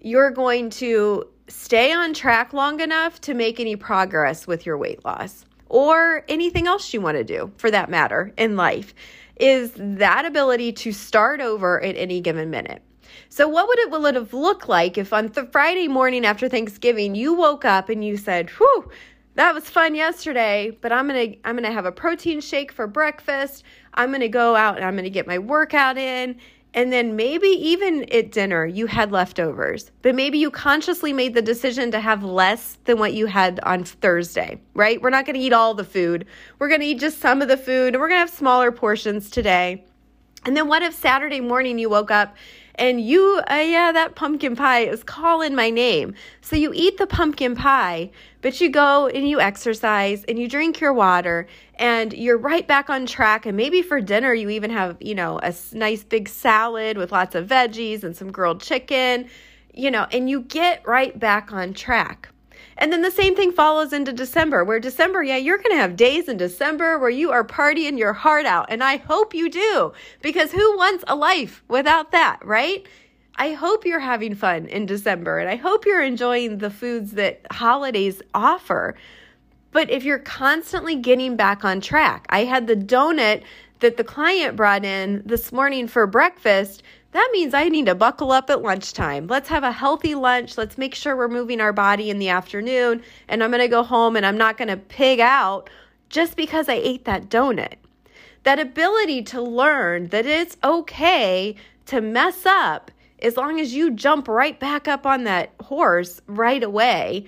you're 0.00 0.30
going 0.30 0.70
to 0.70 1.26
stay 1.48 1.92
on 1.92 2.14
track 2.14 2.52
long 2.52 2.78
enough 2.78 3.20
to 3.22 3.34
make 3.34 3.58
any 3.58 3.74
progress 3.74 4.46
with 4.46 4.64
your 4.64 4.78
weight 4.78 5.04
loss 5.04 5.44
or 5.68 6.24
anything 6.28 6.68
else 6.68 6.94
you 6.94 7.00
want 7.00 7.16
to 7.16 7.24
do 7.24 7.50
for 7.56 7.68
that 7.72 7.90
matter 7.90 8.32
in 8.36 8.54
life 8.56 8.94
is 9.40 9.72
that 9.74 10.24
ability 10.24 10.70
to 10.72 10.92
start 10.92 11.40
over 11.40 11.82
at 11.82 11.96
any 11.96 12.20
given 12.20 12.48
minute. 12.48 12.80
So, 13.28 13.48
what 13.48 13.68
would 13.68 13.78
it 13.78 13.90
will 13.90 14.06
it 14.06 14.14
have 14.14 14.32
looked 14.32 14.68
like 14.68 14.98
if 14.98 15.12
on 15.12 15.28
the 15.28 15.46
Friday 15.46 15.88
morning 15.88 16.24
after 16.24 16.48
Thanksgiving 16.48 17.14
you 17.14 17.34
woke 17.34 17.64
up 17.64 17.88
and 17.88 18.04
you 18.04 18.16
said, 18.16 18.50
"Whew, 18.50 18.90
that 19.34 19.54
was 19.54 19.68
fun 19.68 19.94
yesterday, 19.94 20.76
but 20.80 20.92
I'm 20.92 21.06
gonna 21.06 21.34
I'm 21.44 21.56
gonna 21.56 21.72
have 21.72 21.86
a 21.86 21.92
protein 21.92 22.40
shake 22.40 22.72
for 22.72 22.86
breakfast. 22.86 23.64
I'm 23.94 24.12
gonna 24.12 24.28
go 24.28 24.56
out 24.56 24.76
and 24.76 24.84
I'm 24.84 24.96
gonna 24.96 25.10
get 25.10 25.26
my 25.26 25.38
workout 25.38 25.98
in." 25.98 26.36
And 26.76 26.92
then 26.92 27.16
maybe 27.16 27.48
even 27.48 28.04
at 28.12 28.30
dinner 28.32 28.66
you 28.66 28.86
had 28.86 29.10
leftovers, 29.10 29.90
but 30.02 30.14
maybe 30.14 30.36
you 30.36 30.50
consciously 30.50 31.10
made 31.10 31.32
the 31.32 31.40
decision 31.40 31.90
to 31.92 32.00
have 32.00 32.22
less 32.22 32.76
than 32.84 32.98
what 32.98 33.14
you 33.14 33.24
had 33.24 33.60
on 33.62 33.84
Thursday, 33.84 34.60
right? 34.74 35.00
We're 35.00 35.08
not 35.08 35.24
to 35.36 35.42
eat 35.42 35.54
all 35.54 35.72
the 35.72 35.84
food. 35.84 36.26
We're 36.58 36.68
to 36.82 36.86
eat 36.86 37.00
just 37.00 37.18
some 37.18 37.40
of 37.40 37.48
the 37.48 37.56
food 37.56 37.94
and 37.94 38.00
we're 38.00 38.10
to 38.10 38.16
have 38.16 38.28
smaller 38.28 38.70
portions 38.72 39.30
today. 39.30 39.86
And 40.44 40.54
then 40.54 40.68
what 40.68 40.82
if 40.82 40.92
Saturday 40.92 41.40
morning 41.40 41.78
you 41.78 41.88
woke 41.88 42.10
up 42.10 42.36
and 42.78 43.00
you, 43.00 43.40
uh, 43.50 43.54
yeah, 43.54 43.92
that 43.92 44.14
pumpkin 44.14 44.54
pie 44.54 44.80
is 44.80 45.02
calling 45.02 45.54
my 45.54 45.70
name. 45.70 46.14
So 46.40 46.56
you 46.56 46.72
eat 46.74 46.98
the 46.98 47.06
pumpkin 47.06 47.56
pie, 47.56 48.10
but 48.42 48.60
you 48.60 48.68
go 48.68 49.08
and 49.08 49.28
you 49.28 49.40
exercise 49.40 50.24
and 50.24 50.38
you 50.38 50.48
drink 50.48 50.80
your 50.80 50.92
water 50.92 51.46
and 51.76 52.12
you're 52.12 52.38
right 52.38 52.66
back 52.66 52.90
on 52.90 53.06
track. 53.06 53.46
And 53.46 53.56
maybe 53.56 53.82
for 53.82 54.00
dinner, 54.00 54.34
you 54.34 54.50
even 54.50 54.70
have, 54.70 54.96
you 55.00 55.14
know, 55.14 55.38
a 55.42 55.54
nice 55.72 56.04
big 56.04 56.28
salad 56.28 56.98
with 56.98 57.12
lots 57.12 57.34
of 57.34 57.48
veggies 57.48 58.04
and 58.04 58.16
some 58.16 58.30
grilled 58.30 58.60
chicken, 58.60 59.28
you 59.72 59.90
know, 59.90 60.06
and 60.12 60.28
you 60.28 60.42
get 60.42 60.86
right 60.86 61.18
back 61.18 61.52
on 61.52 61.72
track. 61.72 62.28
And 62.78 62.92
then 62.92 63.02
the 63.02 63.10
same 63.10 63.34
thing 63.34 63.52
follows 63.52 63.92
into 63.92 64.12
December, 64.12 64.62
where 64.62 64.80
December, 64.80 65.22
yeah, 65.22 65.36
you're 65.36 65.58
going 65.58 65.70
to 65.70 65.80
have 65.80 65.96
days 65.96 66.28
in 66.28 66.36
December 66.36 66.98
where 66.98 67.10
you 67.10 67.30
are 67.32 67.44
partying 67.44 67.98
your 67.98 68.12
heart 68.12 68.44
out. 68.44 68.66
And 68.68 68.84
I 68.84 68.98
hope 68.98 69.34
you 69.34 69.48
do, 69.48 69.92
because 70.20 70.52
who 70.52 70.76
wants 70.76 71.04
a 71.08 71.16
life 71.16 71.62
without 71.68 72.12
that, 72.12 72.44
right? 72.44 72.86
I 73.36 73.52
hope 73.52 73.84
you're 73.84 74.00
having 74.00 74.34
fun 74.34 74.66
in 74.66 74.86
December 74.86 75.38
and 75.38 75.48
I 75.48 75.56
hope 75.56 75.84
you're 75.84 76.02
enjoying 76.02 76.58
the 76.58 76.70
foods 76.70 77.12
that 77.12 77.40
holidays 77.50 78.22
offer. 78.34 78.94
But 79.72 79.90
if 79.90 80.04
you're 80.04 80.18
constantly 80.18 80.96
getting 80.96 81.36
back 81.36 81.64
on 81.64 81.82
track, 81.82 82.26
I 82.30 82.44
had 82.44 82.66
the 82.66 82.76
donut 82.76 83.42
that 83.80 83.98
the 83.98 84.04
client 84.04 84.56
brought 84.56 84.86
in 84.86 85.22
this 85.26 85.52
morning 85.52 85.86
for 85.86 86.06
breakfast 86.06 86.82
that 87.16 87.30
means 87.32 87.54
I 87.54 87.70
need 87.70 87.86
to 87.86 87.94
buckle 87.94 88.30
up 88.30 88.50
at 88.50 88.60
lunchtime. 88.60 89.26
Let's 89.26 89.48
have 89.48 89.64
a 89.64 89.72
healthy 89.72 90.14
lunch. 90.14 90.58
Let's 90.58 90.76
make 90.76 90.94
sure 90.94 91.16
we're 91.16 91.28
moving 91.28 91.62
our 91.62 91.72
body 91.72 92.10
in 92.10 92.18
the 92.18 92.28
afternoon. 92.28 93.02
And 93.26 93.42
I'm 93.42 93.50
going 93.50 93.62
to 93.62 93.68
go 93.68 93.82
home 93.82 94.16
and 94.16 94.26
I'm 94.26 94.36
not 94.36 94.58
going 94.58 94.68
to 94.68 94.76
pig 94.76 95.18
out 95.18 95.70
just 96.10 96.36
because 96.36 96.68
I 96.68 96.74
ate 96.74 97.06
that 97.06 97.30
donut. 97.30 97.76
That 98.42 98.58
ability 98.58 99.22
to 99.22 99.40
learn 99.40 100.08
that 100.08 100.26
it's 100.26 100.58
okay 100.62 101.56
to 101.86 102.02
mess 102.02 102.44
up 102.44 102.90
as 103.22 103.38
long 103.38 103.60
as 103.60 103.72
you 103.72 103.92
jump 103.92 104.28
right 104.28 104.60
back 104.60 104.86
up 104.86 105.06
on 105.06 105.24
that 105.24 105.52
horse 105.62 106.20
right 106.26 106.62
away 106.62 107.24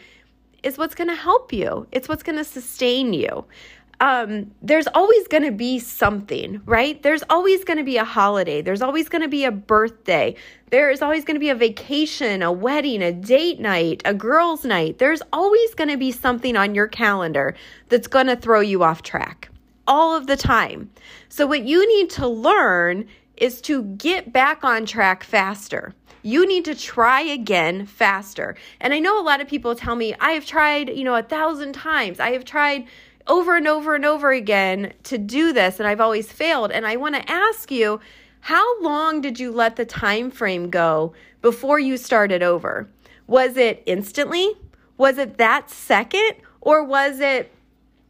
is 0.62 0.76
what's 0.76 0.94
going 0.94 1.08
to 1.08 1.14
help 1.14 1.50
you. 1.50 1.86
It's 1.92 2.08
what's 2.08 2.22
going 2.22 2.36
to 2.36 2.44
sustain 2.44 3.14
you 3.14 3.46
um, 4.00 4.52
there's 4.62 4.86
always 4.94 5.26
going 5.26 5.42
to 5.42 5.50
be 5.50 5.80
something, 5.80 6.62
right? 6.66 7.02
There's 7.02 7.24
always 7.28 7.64
going 7.64 7.78
to 7.78 7.84
be 7.84 7.96
a 7.96 8.04
holiday. 8.04 8.62
There's 8.62 8.82
always 8.82 9.08
going 9.08 9.22
to 9.22 9.28
be 9.28 9.44
a 9.44 9.50
birthday. 9.50 10.36
There's 10.70 11.02
always 11.02 11.24
going 11.24 11.34
to 11.34 11.40
be 11.40 11.50
a 11.50 11.54
vacation, 11.54 12.42
a 12.42 12.52
wedding, 12.52 13.02
a 13.02 13.12
date 13.12 13.58
night, 13.58 14.02
a 14.04 14.14
girls' 14.14 14.64
night. 14.64 14.98
There's 14.98 15.22
always 15.32 15.74
going 15.74 15.88
to 15.88 15.96
be 15.96 16.12
something 16.12 16.56
on 16.56 16.74
your 16.74 16.86
calendar 16.86 17.56
that's 17.88 18.06
going 18.06 18.28
to 18.28 18.36
throw 18.36 18.60
you 18.60 18.84
off 18.84 19.02
track 19.02 19.50
all 19.88 20.14
of 20.14 20.28
the 20.28 20.36
time. 20.36 20.90
So, 21.28 21.46
what 21.46 21.64
you 21.64 21.86
need 21.88 22.10
to 22.10 22.28
learn 22.28 23.08
is 23.36 23.60
to 23.62 23.82
get 23.82 24.32
back 24.32 24.62
on 24.62 24.86
track 24.86 25.24
faster. 25.24 25.94
You 26.22 26.46
need 26.46 26.64
to 26.66 26.74
try 26.74 27.22
again 27.22 27.86
faster. 27.86 28.56
And 28.80 28.92
I 28.92 28.98
know 28.98 29.20
a 29.20 29.22
lot 29.22 29.40
of 29.40 29.48
people 29.48 29.74
tell 29.74 29.94
me, 29.94 30.14
I 30.20 30.32
have 30.32 30.44
tried, 30.44 30.90
you 30.90 31.04
know, 31.04 31.14
a 31.14 31.22
thousand 31.22 31.72
times. 31.72 32.20
I 32.20 32.32
have 32.32 32.44
tried 32.44 32.86
over 33.28 33.56
and 33.56 33.68
over 33.68 33.94
and 33.94 34.04
over 34.04 34.32
again 34.32 34.92
to 35.04 35.18
do 35.18 35.52
this 35.52 35.78
and 35.78 35.86
I've 35.86 36.00
always 36.00 36.32
failed 36.32 36.72
and 36.72 36.86
I 36.86 36.96
want 36.96 37.14
to 37.14 37.30
ask 37.30 37.70
you 37.70 38.00
how 38.40 38.80
long 38.80 39.20
did 39.20 39.38
you 39.38 39.52
let 39.52 39.76
the 39.76 39.84
time 39.84 40.30
frame 40.30 40.70
go 40.70 41.12
before 41.42 41.78
you 41.78 41.96
started 41.96 42.42
over? 42.42 42.88
Was 43.26 43.56
it 43.56 43.82
instantly? 43.86 44.54
Was 44.96 45.18
it 45.18 45.38
that 45.38 45.70
second 45.70 46.34
or 46.60 46.82
was 46.82 47.20
it 47.20 47.52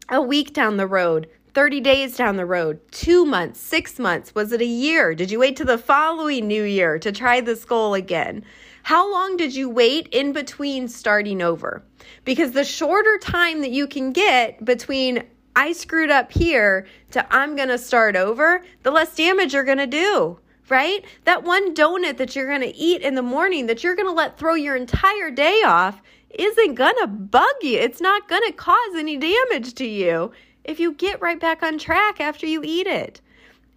a 0.09 0.23
week 0.23 0.53
down 0.53 0.77
the 0.77 0.87
road? 0.87 1.29
30 1.55 1.81
days 1.81 2.17
down 2.17 2.37
the 2.37 2.47
road, 2.47 2.79
two 2.93 3.25
months, 3.25 3.59
six 3.59 3.99
months? 3.99 4.33
Was 4.35 4.53
it 4.53 4.61
a 4.61 4.67
year? 4.67 5.15
Did 5.15 5.31
you 5.31 5.41
wait 5.41 5.57
to 5.57 5.65
the 5.65 5.79
following 5.79 6.47
new 6.47 6.63
year 6.63 6.99
to 7.01 7.11
try 7.11 7.41
this 7.41 7.65
goal 7.65 7.95
again? 7.95 8.45
How 8.89 9.13
long 9.13 9.37
did 9.37 9.55
you 9.55 9.69
wait 9.69 10.09
in 10.13 10.33
between 10.33 10.89
starting 10.89 11.43
over? 11.43 11.83
Because 12.25 12.53
the 12.53 12.65
shorter 12.65 13.19
time 13.19 13.61
that 13.61 13.71
you 13.71 13.87
can 13.87 14.13
get 14.13 14.65
between 14.65 15.25
I 15.55 15.75
screwed 15.75 16.11
up 16.11 16.33
here 16.33 16.87
to 17.11 17.27
I'm 17.31 17.55
going 17.55 17.69
to 17.69 17.77
start 17.77 18.17
over, 18.17 18.65
the 18.85 18.91
less 18.91 19.15
damage 19.15 19.53
you're 19.53 19.65
going 19.65 19.77
to 19.77 19.87
do, 19.87 20.39
right? 20.71 21.05
That 21.27 21.45
one 21.45 21.75
donut 21.75 22.17
that 22.17 22.35
you're 22.35 22.49
going 22.49 22.63
to 22.63 22.75
eat 22.75 23.03
in 23.03 23.15
the 23.15 23.21
morning 23.21 23.67
that 23.67 23.85
you're 23.85 23.95
going 23.95 24.09
to 24.09 24.15
let 24.15 24.39
throw 24.39 24.55
your 24.55 24.75
entire 24.75 25.31
day 25.31 25.63
off 25.67 26.01
isn't 26.31 26.75
going 26.75 26.97
to 27.03 27.09
bug 27.09 27.45
you. 27.61 27.79
It's 27.79 28.01
not 28.01 28.27
going 28.27 28.47
to 28.47 28.53
cause 28.53 28.95
any 28.97 29.19
damage 29.19 29.75
to 29.75 29.87
you 29.87 30.33
if 30.65 30.81
you 30.81 30.95
get 30.95 31.21
right 31.21 31.39
back 31.39 31.63
on 31.63 31.77
track 31.77 32.23
after 32.23 32.47
you 32.47 32.63
eat 32.65 32.87
it. 32.87 33.21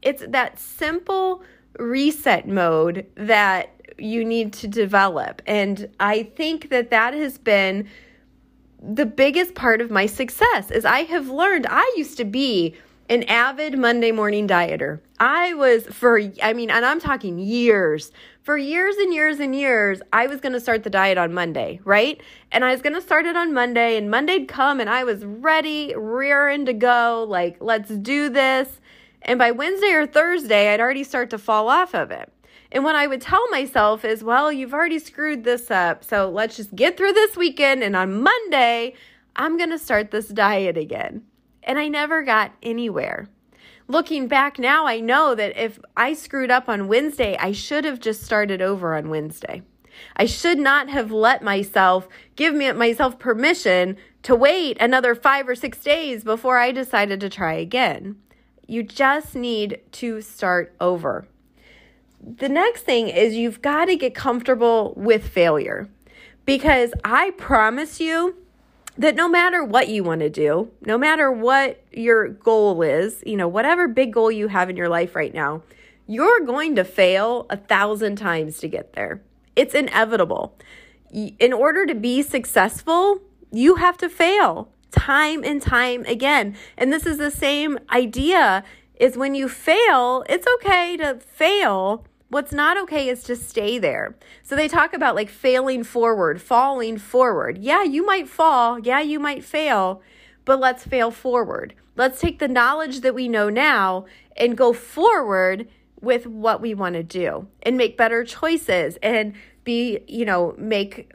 It's 0.02 0.24
that 0.30 0.58
simple 0.58 1.44
reset 1.78 2.48
mode 2.48 3.08
that 3.16 3.81
you 4.02 4.26
need 4.26 4.54
to 4.54 4.68
develop. 4.68 5.42
And 5.46 5.90
I 6.00 6.24
think 6.24 6.70
that 6.70 6.90
that 6.92 7.14
has 7.14 7.38
been 7.38 7.88
the 8.82 9.06
biggest 9.06 9.54
part 9.54 9.80
of 9.80 9.92
my 9.92 10.06
success 10.06 10.72
is 10.72 10.86
I 10.86 11.04
have 11.04 11.30
learned 11.30 11.68
I 11.70 11.94
used 11.96 12.18
to 12.18 12.26
be 12.26 12.76
an 13.10 13.24
avid 13.24 13.78
Monday 13.78 14.12
morning 14.12 14.48
dieter. 14.48 15.00
I 15.20 15.54
was 15.54 15.86
for 15.88 16.20
I 16.42 16.54
mean 16.54 16.72
and 16.72 16.86
I'm 16.86 17.00
talking 17.00 17.38
years. 17.38 18.12
For 18.42 18.58
years 18.58 18.96
and 18.98 19.14
years 19.14 19.40
and 19.40 19.56
years, 19.56 20.02
I 20.12 20.26
was 20.26 20.42
going 20.42 20.54
to 20.54 20.60
start 20.60 20.84
the 20.84 20.90
diet 20.90 21.20
on 21.20 21.32
Monday, 21.32 21.80
right? 21.84 22.20
And 22.52 22.66
I 22.66 22.72
was 22.72 22.82
going 22.82 22.96
to 22.96 23.02
start 23.02 23.28
it 23.28 23.38
on 23.38 23.54
Monday 23.54 23.98
and 23.98 24.10
Monday'd 24.10 24.48
come 24.48 24.80
and 24.80 24.90
I 24.90 25.04
was 25.04 25.24
ready, 25.24 25.94
rearing 25.96 26.66
to 26.66 26.74
go, 26.74 27.24
like 27.30 27.58
let's 27.60 27.92
do 27.92 28.30
this. 28.30 28.80
And 29.22 29.38
by 29.38 29.52
Wednesday 29.52 29.92
or 29.92 30.08
Thursday, 30.08 30.74
I'd 30.74 30.80
already 30.80 31.04
start 31.04 31.30
to 31.30 31.38
fall 31.38 31.70
off 31.70 31.94
of 31.94 32.10
it. 32.10 32.34
And 32.72 32.84
what 32.84 32.96
I 32.96 33.08
would 33.08 33.22
tell 33.22 33.50
myself 33.50 34.06
is, 34.06 34.24
well, 34.24 34.52
you've 34.52 34.74
already 34.74 35.00
screwed 35.00 35.44
this 35.44 35.70
up. 35.70 36.04
So 36.04 36.30
let's 36.30 36.56
just 36.56 36.76
get 36.76 36.96
through 36.96 37.14
this 37.14 37.36
weekend. 37.36 37.84
And 37.84 37.96
on 37.96 38.22
Monday, 38.22 38.94
I'm 39.36 39.58
going 39.58 39.72
to 39.72 39.78
start 39.78 40.12
this 40.12 40.30
diet 40.30 40.78
again. 40.78 41.24
And 41.64 41.78
I 41.78 41.90
never 41.90 42.24
got 42.24 42.54
anywhere. 42.64 43.28
Looking 43.88 44.28
back 44.28 44.58
now, 44.58 44.88
I 44.88 45.02
know 45.02 45.36
that 45.36 45.58
if 45.62 45.78
I 45.98 46.14
screwed 46.14 46.50
up 46.50 46.70
on 46.70 46.88
Wednesday, 46.88 47.36
I 47.38 47.52
should 47.52 47.84
have 47.84 48.00
just 48.00 48.24
started 48.24 48.62
over 48.62 48.96
on 48.96 49.10
Wednesday. 49.10 49.64
I 50.16 50.26
should 50.26 50.58
not 50.58 50.90
have 50.90 51.12
let 51.12 51.44
myself 51.44 52.08
give 52.38 52.54
me 52.54 52.72
myself 52.72 53.20
permission 53.20 53.98
to 54.24 54.34
wait 54.34 54.78
another 54.80 55.14
5 55.14 55.50
or 55.50 55.56
6 55.56 55.78
days 55.80 56.24
before 56.24 56.58
I 56.58 56.72
decided 56.72 57.20
to 57.20 57.30
try 57.30 57.54
again. 57.54 58.16
You 58.66 58.84
just 58.84 59.36
need 59.36 59.82
to 59.94 60.22
start 60.22 60.74
over 60.80 61.28
the 62.24 62.50
next 62.50 62.84
thing 62.84 63.10
is 63.10 63.36
you've 63.36 63.62
got 63.62 63.86
to 63.86 63.96
get 63.96 64.14
comfortable 64.14 64.94
with 64.96 65.28
failure 65.28 65.90
because 66.46 66.94
I 67.04 67.32
promise 67.32 68.00
you 68.00 68.36
that 68.98 69.16
no 69.16 69.28
matter 69.28 69.64
what 69.64 69.88
you 69.88 70.04
want 70.04 70.22
to 70.22 70.30
do, 70.30 70.72
no 70.86 70.98
matter 70.98 71.32
what 71.32 71.84
your 71.92 72.28
goal 72.28 72.82
is, 72.82 73.24
you 73.26 73.38
know, 73.38 73.48
whatever 73.48 73.88
big 73.88 74.14
goal 74.14 74.32
you 74.32 74.50
have 74.50 74.70
in 74.70 74.78
your 74.78 74.90
life 74.90 75.16
right 75.16 75.34
now, 75.34 75.64
you're 76.08 76.42
going 76.42 76.76
to 76.76 76.84
fail 76.84 77.48
a 77.50 77.58
thousand 77.58 78.18
times 78.18 78.58
to 78.60 78.68
get 78.68 78.94
there. 78.94 79.22
It's 79.56 79.74
inevitable. 79.74 80.58
In 81.12 81.54
order 81.54 81.86
to 81.86 81.96
be 81.96 82.22
successful, 82.22 83.20
you 83.52 83.76
have 83.76 83.98
to 83.98 84.10
fail 84.10 84.70
time 84.92 85.44
and 85.44 85.62
time 85.62 86.04
again. 86.06 86.56
And 86.78 86.92
this 86.92 87.06
is 87.06 87.18
the 87.18 87.32
same 87.32 87.80
idea 87.92 88.64
is 88.96 89.18
when 89.18 89.34
you 89.36 89.50
fail, 89.50 90.24
it's 90.30 90.46
okay 90.56 90.96
to 90.98 91.20
fail. 91.26 92.06
What's 92.32 92.54
not 92.54 92.78
okay 92.84 93.10
is 93.10 93.24
to 93.24 93.36
stay 93.36 93.78
there. 93.78 94.16
So 94.42 94.56
they 94.56 94.70
talk 94.70 94.94
about 94.94 95.16
like 95.16 95.30
failing 95.30 95.84
forward, 95.84 96.42
falling 96.42 96.98
forward. 96.98 97.58
Yeah, 97.58 97.84
you 97.84 98.06
might 98.06 98.30
fall. 98.30 98.80
Yeah, 98.80 99.02
you 99.02 99.20
might 99.20 99.44
fail, 99.44 100.02
but 100.46 100.58
let's 100.58 100.86
fail 100.86 101.12
forward. 101.12 101.74
Let's 101.98 102.22
take 102.22 102.40
the 102.40 102.48
knowledge 102.48 103.02
that 103.02 103.14
we 103.14 103.28
know 103.28 103.50
now 103.50 104.06
and 104.38 104.56
go 104.56 104.72
forward 104.72 105.68
with 106.00 106.26
what 106.26 106.62
we 106.62 106.74
want 106.74 106.96
to 106.96 107.04
do 107.04 107.50
and 107.64 107.76
make 107.76 107.98
better 107.98 108.24
choices 108.24 108.98
and 109.04 109.34
be, 109.66 110.00
you 110.08 110.24
know, 110.24 110.56
make 110.58 111.14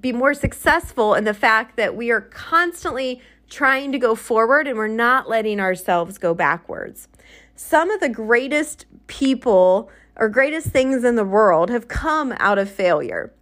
be 0.00 0.10
more 0.10 0.34
successful 0.34 1.14
in 1.14 1.22
the 1.22 1.32
fact 1.32 1.76
that 1.76 1.94
we 1.94 2.10
are 2.10 2.20
constantly 2.20 3.22
trying 3.48 3.92
to 3.92 4.00
go 4.00 4.16
forward 4.16 4.66
and 4.66 4.76
we're 4.76 4.88
not 4.88 5.28
letting 5.28 5.60
ourselves 5.60 6.18
go 6.18 6.34
backwards. 6.34 7.06
Some 7.54 7.88
of 7.88 8.00
the 8.00 8.08
greatest 8.08 8.86
people 9.06 9.90
or 10.16 10.28
greatest 10.28 10.68
things 10.68 11.04
in 11.04 11.16
the 11.16 11.24
world 11.24 11.70
have 11.70 11.88
come 11.88 12.34
out 12.38 12.58
of 12.58 12.70
failure. 12.70 13.32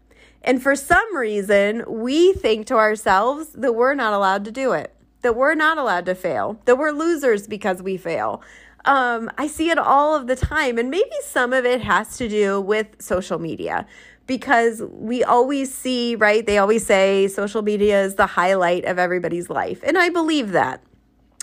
And 0.42 0.62
for 0.62 0.76
some 0.76 1.16
reason, 1.16 1.84
we 1.88 2.32
think 2.34 2.66
to 2.66 2.74
ourselves 2.74 3.48
that 3.54 3.74
we're 3.74 3.94
not 3.94 4.12
allowed 4.12 4.44
to 4.44 4.52
do 4.52 4.72
it, 4.72 4.94
that 5.22 5.36
we're 5.36 5.54
not 5.54 5.78
allowed 5.78 6.04
to 6.06 6.14
fail, 6.14 6.60
that 6.66 6.76
we're 6.76 6.90
losers 6.90 7.46
because 7.46 7.82
we 7.82 7.96
fail. 7.96 8.42
Um, 8.84 9.30
I 9.38 9.46
see 9.46 9.70
it 9.70 9.78
all 9.78 10.14
of 10.14 10.26
the 10.26 10.36
time. 10.36 10.76
And 10.76 10.90
maybe 10.90 11.10
some 11.22 11.52
of 11.52 11.64
it 11.64 11.80
has 11.80 12.18
to 12.18 12.28
do 12.28 12.60
with 12.60 13.00
social 13.00 13.38
media 13.38 13.86
because 14.26 14.82
we 14.90 15.24
always 15.24 15.72
see, 15.72 16.16
right? 16.16 16.44
They 16.44 16.58
always 16.58 16.84
say 16.84 17.28
social 17.28 17.62
media 17.62 18.02
is 18.04 18.14
the 18.16 18.26
highlight 18.26 18.84
of 18.84 18.98
everybody's 18.98 19.48
life. 19.48 19.80
And 19.82 19.96
I 19.96 20.08
believe 20.10 20.52
that. 20.52 20.82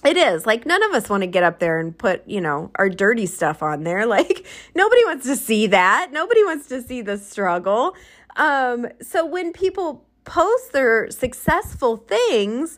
It 0.03 0.17
is 0.17 0.45
like 0.45 0.65
none 0.65 0.81
of 0.83 0.93
us 0.93 1.09
want 1.09 1.21
to 1.21 1.27
get 1.27 1.43
up 1.43 1.59
there 1.59 1.79
and 1.79 1.97
put, 1.97 2.27
you 2.27 2.41
know, 2.41 2.71
our 2.75 2.89
dirty 2.89 3.25
stuff 3.25 3.61
on 3.61 3.83
there. 3.83 4.05
Like 4.11 4.45
nobody 4.75 5.05
wants 5.05 5.25
to 5.27 5.37
see 5.37 5.67
that. 5.67 6.09
Nobody 6.11 6.43
wants 6.43 6.67
to 6.67 6.81
see 6.81 7.01
the 7.01 7.17
struggle. 7.17 7.95
Um, 8.35 8.87
so 9.01 9.25
when 9.25 9.53
people 9.53 10.05
post 10.25 10.73
their 10.73 11.09
successful 11.09 11.95
things, 11.95 12.77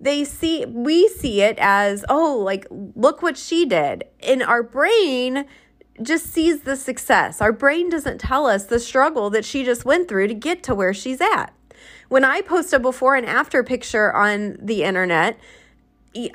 they 0.00 0.24
see 0.24 0.64
we 0.66 1.08
see 1.08 1.40
it 1.40 1.56
as 1.58 2.04
oh 2.08 2.36
like 2.36 2.66
look 2.70 3.22
what 3.22 3.36
she 3.36 3.64
did 3.64 4.04
and 4.20 4.42
our 4.42 4.62
brain 4.62 5.46
just 6.02 6.26
sees 6.26 6.62
the 6.62 6.76
success 6.76 7.40
our 7.40 7.52
brain 7.52 7.88
doesn't 7.88 8.18
tell 8.18 8.46
us 8.46 8.66
the 8.66 8.80
struggle 8.80 9.30
that 9.30 9.44
she 9.44 9.64
just 9.64 9.84
went 9.84 10.08
through 10.08 10.26
to 10.26 10.34
get 10.34 10.62
to 10.62 10.74
where 10.74 10.92
she's 10.92 11.20
at 11.20 11.54
when 12.08 12.24
i 12.24 12.40
post 12.40 12.72
a 12.72 12.78
before 12.78 13.14
and 13.14 13.26
after 13.26 13.62
picture 13.62 14.12
on 14.12 14.56
the 14.60 14.82
internet 14.82 15.38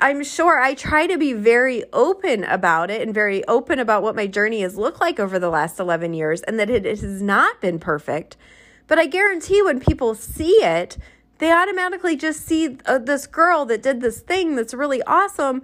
i'm 0.00 0.22
sure 0.22 0.60
i 0.60 0.74
try 0.74 1.06
to 1.06 1.16
be 1.16 1.32
very 1.32 1.84
open 1.92 2.44
about 2.44 2.90
it 2.90 3.00
and 3.02 3.14
very 3.14 3.46
open 3.46 3.78
about 3.78 4.02
what 4.02 4.16
my 4.16 4.26
journey 4.26 4.60
has 4.60 4.76
looked 4.76 5.00
like 5.00 5.18
over 5.18 5.38
the 5.38 5.50
last 5.50 5.80
11 5.80 6.14
years 6.14 6.42
and 6.42 6.58
that 6.58 6.70
it 6.70 6.84
has 6.84 7.22
not 7.22 7.60
been 7.60 7.78
perfect. 7.78 8.36
But 8.86 8.98
i 8.98 9.06
guarantee 9.06 9.62
when 9.62 9.80
people 9.80 10.14
see 10.14 10.62
it 10.62 10.98
they 11.38 11.52
automatically 11.52 12.16
just 12.16 12.46
see 12.46 12.76
uh, 12.84 12.98
this 12.98 13.26
girl 13.26 13.64
that 13.66 13.82
did 13.82 14.00
this 14.00 14.20
thing 14.20 14.56
that's 14.56 14.74
really 14.74 15.02
awesome 15.04 15.62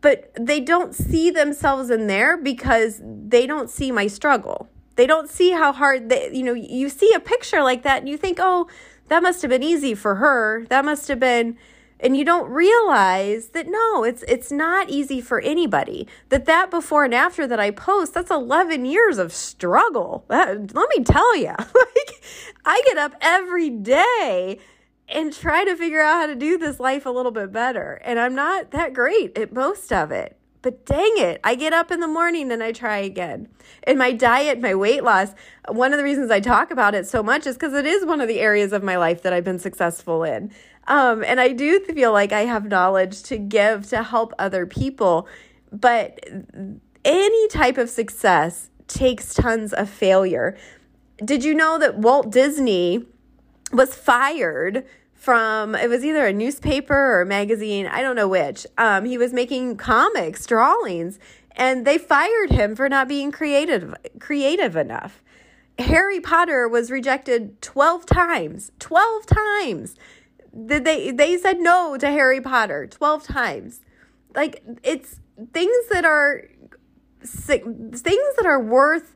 but 0.00 0.32
they 0.38 0.60
don't 0.60 0.94
see 0.94 1.30
themselves 1.30 1.90
in 1.90 2.06
there 2.06 2.36
because 2.36 3.00
they 3.02 3.46
don't 3.46 3.70
see 3.70 3.90
my 3.90 4.06
struggle. 4.06 4.68
They 4.96 5.06
don't 5.06 5.28
see 5.28 5.52
how 5.52 5.72
hard 5.72 6.08
they 6.08 6.30
you 6.32 6.42
know 6.42 6.52
you 6.52 6.88
see 6.88 7.12
a 7.14 7.20
picture 7.20 7.62
like 7.62 7.82
that 7.82 8.00
and 8.00 8.08
you 8.08 8.16
think 8.16 8.38
oh 8.40 8.68
that 9.08 9.22
must 9.22 9.42
have 9.42 9.50
been 9.50 9.62
easy 9.62 9.94
for 9.94 10.16
her. 10.16 10.66
That 10.68 10.84
must 10.84 11.08
have 11.08 11.18
been 11.20 11.56
and 12.02 12.16
you 12.16 12.24
don't 12.24 12.50
realize 12.50 13.48
that 13.48 13.66
no 13.68 14.04
it's 14.04 14.22
it's 14.24 14.52
not 14.52 14.90
easy 14.90 15.20
for 15.20 15.40
anybody 15.40 16.06
that 16.28 16.44
that 16.44 16.70
before 16.70 17.04
and 17.04 17.14
after 17.14 17.46
that 17.46 17.60
i 17.60 17.70
post 17.70 18.12
that's 18.12 18.30
11 18.30 18.84
years 18.84 19.18
of 19.18 19.32
struggle 19.32 20.24
that, 20.28 20.74
let 20.74 20.88
me 20.96 21.04
tell 21.04 21.36
you 21.36 21.54
like 21.58 22.24
i 22.64 22.82
get 22.84 22.98
up 22.98 23.14
every 23.20 23.70
day 23.70 24.58
and 25.12 25.32
try 25.32 25.64
to 25.64 25.76
figure 25.76 26.00
out 26.00 26.20
how 26.20 26.26
to 26.26 26.34
do 26.34 26.58
this 26.58 26.80
life 26.80 27.06
a 27.06 27.10
little 27.10 27.32
bit 27.32 27.52
better. 27.52 28.00
And 28.04 28.18
I'm 28.18 28.34
not 28.34 28.70
that 28.70 28.94
great 28.94 29.36
at 29.36 29.52
most 29.52 29.92
of 29.92 30.10
it. 30.10 30.36
But 30.62 30.86
dang 30.86 31.14
it, 31.16 31.40
I 31.42 31.56
get 31.56 31.72
up 31.72 31.90
in 31.90 31.98
the 31.98 32.06
morning 32.06 32.52
and 32.52 32.62
I 32.62 32.70
try 32.70 32.98
again. 32.98 33.48
And 33.82 33.98
my 33.98 34.12
diet, 34.12 34.60
my 34.60 34.76
weight 34.76 35.02
loss, 35.02 35.34
one 35.68 35.92
of 35.92 35.98
the 35.98 36.04
reasons 36.04 36.30
I 36.30 36.38
talk 36.38 36.70
about 36.70 36.94
it 36.94 37.04
so 37.04 37.20
much 37.20 37.48
is 37.48 37.56
because 37.56 37.74
it 37.74 37.84
is 37.84 38.06
one 38.06 38.20
of 38.20 38.28
the 38.28 38.38
areas 38.38 38.72
of 38.72 38.84
my 38.84 38.96
life 38.96 39.22
that 39.22 39.32
I've 39.32 39.42
been 39.42 39.58
successful 39.58 40.22
in. 40.22 40.52
Um, 40.86 41.22
and 41.24 41.40
I 41.40 41.48
do 41.48 41.80
feel 41.80 42.12
like 42.12 42.32
I 42.32 42.40
have 42.40 42.66
knowledge 42.66 43.22
to 43.24 43.38
give 43.38 43.88
to 43.88 44.02
help 44.02 44.32
other 44.38 44.66
people. 44.66 45.28
But 45.70 46.28
any 47.04 47.48
type 47.48 47.78
of 47.78 47.88
success 47.88 48.70
takes 48.88 49.34
tons 49.34 49.72
of 49.72 49.88
failure. 49.88 50.56
Did 51.24 51.44
you 51.44 51.54
know 51.54 51.78
that 51.78 51.98
Walt 51.98 52.30
Disney 52.30 53.06
was 53.72 53.94
fired 53.94 54.84
from 55.22 55.76
it 55.76 55.88
was 55.88 56.04
either 56.04 56.26
a 56.26 56.32
newspaper 56.32 56.96
or 56.96 57.20
a 57.20 57.26
magazine, 57.26 57.86
I 57.86 58.02
don't 58.02 58.16
know 58.16 58.26
which. 58.26 58.66
Um, 58.76 59.04
he 59.04 59.16
was 59.16 59.32
making 59.32 59.76
comics, 59.76 60.44
drawings, 60.46 61.20
and 61.52 61.86
they 61.86 61.96
fired 61.96 62.50
him 62.50 62.74
for 62.74 62.88
not 62.88 63.06
being 63.06 63.30
creative 63.30 63.94
creative 64.18 64.74
enough. 64.74 65.22
Harry 65.78 66.18
Potter 66.18 66.66
was 66.66 66.90
rejected 66.90 67.62
12 67.62 68.04
times. 68.04 68.72
12 68.80 69.26
times. 69.26 69.94
They 70.52 71.10
they 71.10 71.38
said 71.38 71.60
no 71.60 71.96
to 71.96 72.06
Harry 72.08 72.40
Potter 72.40 72.86
12 72.86 73.24
times. 73.24 73.80
Like 74.34 74.62
it's 74.82 75.20
things 75.52 75.88
that 75.90 76.04
are 76.04 76.48
things 77.24 78.36
that 78.36 78.46
are 78.46 78.60
worth 78.60 79.14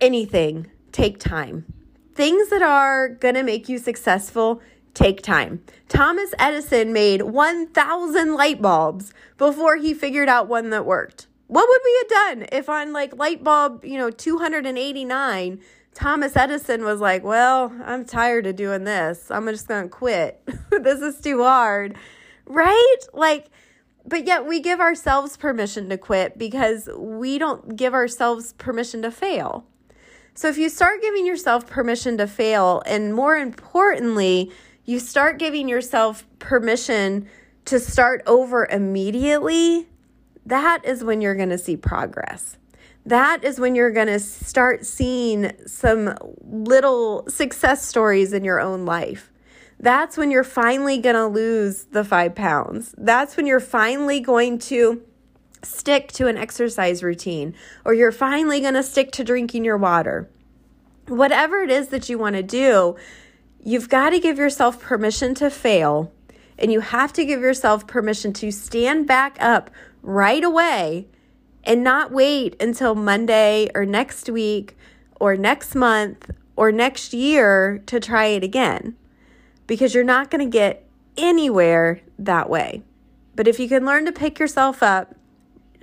anything 0.00 0.70
take 0.92 1.18
time. 1.18 1.64
Things 2.14 2.48
that 2.50 2.62
are 2.62 3.08
going 3.08 3.34
to 3.34 3.42
make 3.42 3.68
you 3.68 3.78
successful 3.78 4.60
take 4.94 5.22
time. 5.22 5.62
Thomas 5.88 6.32
Edison 6.38 6.92
made 6.92 7.22
1,000 7.22 8.34
light 8.34 8.62
bulbs 8.62 9.12
before 9.36 9.76
he 9.76 9.92
figured 9.92 10.28
out 10.28 10.46
one 10.46 10.70
that 10.70 10.86
worked. 10.86 11.26
What 11.48 11.68
would 11.68 11.80
we 11.84 11.98
have 11.98 12.08
done 12.08 12.48
if 12.52 12.68
on 12.68 12.92
like 12.92 13.16
light 13.16 13.44
bulb, 13.44 13.84
you 13.84 13.98
know, 13.98 14.10
289, 14.10 15.60
Thomas 15.94 16.36
Edison 16.36 16.82
was 16.82 17.00
like, 17.00 17.22
well, 17.22 17.72
I'm 17.84 18.04
tired 18.04 18.46
of 18.46 18.56
doing 18.56 18.84
this. 18.84 19.30
I'm 19.30 19.46
just 19.46 19.68
going 19.68 19.84
to 19.84 19.88
quit. 19.88 20.42
this 20.70 21.00
is 21.00 21.20
too 21.20 21.42
hard. 21.42 21.96
Right? 22.46 22.96
Like, 23.12 23.46
but 24.04 24.26
yet 24.26 24.44
we 24.44 24.60
give 24.60 24.80
ourselves 24.80 25.36
permission 25.36 25.88
to 25.88 25.96
quit 25.96 26.36
because 26.36 26.88
we 26.96 27.38
don't 27.38 27.76
give 27.76 27.94
ourselves 27.94 28.52
permission 28.54 29.02
to 29.02 29.10
fail. 29.10 29.66
So 30.34 30.48
if 30.48 30.58
you 30.58 30.68
start 30.68 31.00
giving 31.00 31.24
yourself 31.24 31.66
permission 31.66 32.18
to 32.18 32.26
fail, 32.26 32.82
and 32.86 33.14
more 33.14 33.36
importantly, 33.36 34.50
you 34.84 34.98
start 34.98 35.38
giving 35.38 35.68
yourself 35.68 36.26
permission 36.40 37.28
to 37.66 37.78
start 37.78 38.22
over 38.26 38.66
immediately, 38.66 39.88
that 40.44 40.84
is 40.84 41.04
when 41.04 41.20
you're 41.20 41.36
going 41.36 41.50
to 41.50 41.58
see 41.58 41.76
progress. 41.76 42.58
That 43.06 43.44
is 43.44 43.60
when 43.60 43.74
you're 43.74 43.90
going 43.90 44.06
to 44.06 44.18
start 44.18 44.86
seeing 44.86 45.52
some 45.66 46.16
little 46.40 47.24
success 47.28 47.84
stories 47.84 48.32
in 48.32 48.44
your 48.44 48.60
own 48.60 48.86
life. 48.86 49.30
That's 49.78 50.16
when 50.16 50.30
you're 50.30 50.44
finally 50.44 50.98
going 50.98 51.16
to 51.16 51.26
lose 51.26 51.84
the 51.84 52.04
five 52.04 52.34
pounds. 52.34 52.94
That's 52.96 53.36
when 53.36 53.46
you're 53.46 53.60
finally 53.60 54.20
going 54.20 54.58
to 54.60 55.02
stick 55.62 56.12
to 56.12 56.28
an 56.28 56.36
exercise 56.36 57.02
routine 57.02 57.54
or 57.84 57.94
you're 57.94 58.12
finally 58.12 58.60
going 58.60 58.74
to 58.74 58.82
stick 58.82 59.10
to 59.12 59.24
drinking 59.24 59.64
your 59.64 59.76
water. 59.76 60.30
Whatever 61.08 61.62
it 61.62 61.70
is 61.70 61.88
that 61.88 62.08
you 62.08 62.18
want 62.18 62.36
to 62.36 62.42
do, 62.42 62.96
You've 63.66 63.88
got 63.88 64.10
to 64.10 64.20
give 64.20 64.36
yourself 64.36 64.78
permission 64.78 65.34
to 65.36 65.48
fail, 65.48 66.12
and 66.58 66.70
you 66.70 66.80
have 66.80 67.14
to 67.14 67.24
give 67.24 67.40
yourself 67.40 67.86
permission 67.86 68.34
to 68.34 68.50
stand 68.50 69.06
back 69.06 69.38
up 69.40 69.70
right 70.02 70.44
away 70.44 71.08
and 71.64 71.82
not 71.82 72.12
wait 72.12 72.60
until 72.60 72.94
Monday 72.94 73.68
or 73.74 73.84
next 73.84 74.28
week 74.30 74.76
or 75.20 75.36
next 75.36 75.74
month 75.74 76.30
or 76.56 76.70
next 76.70 77.12
year 77.12 77.82
to 77.86 77.98
try 77.98 78.26
it 78.26 78.44
again 78.44 78.96
because 79.66 79.94
you're 79.94 80.04
not 80.04 80.30
going 80.30 80.44
to 80.44 80.50
get 80.50 80.86
anywhere 81.16 82.00
that 82.18 82.48
way. 82.48 82.82
But 83.34 83.48
if 83.48 83.58
you 83.58 83.68
can 83.68 83.84
learn 83.84 84.04
to 84.04 84.12
pick 84.12 84.38
yourself 84.38 84.82
up, 84.82 85.14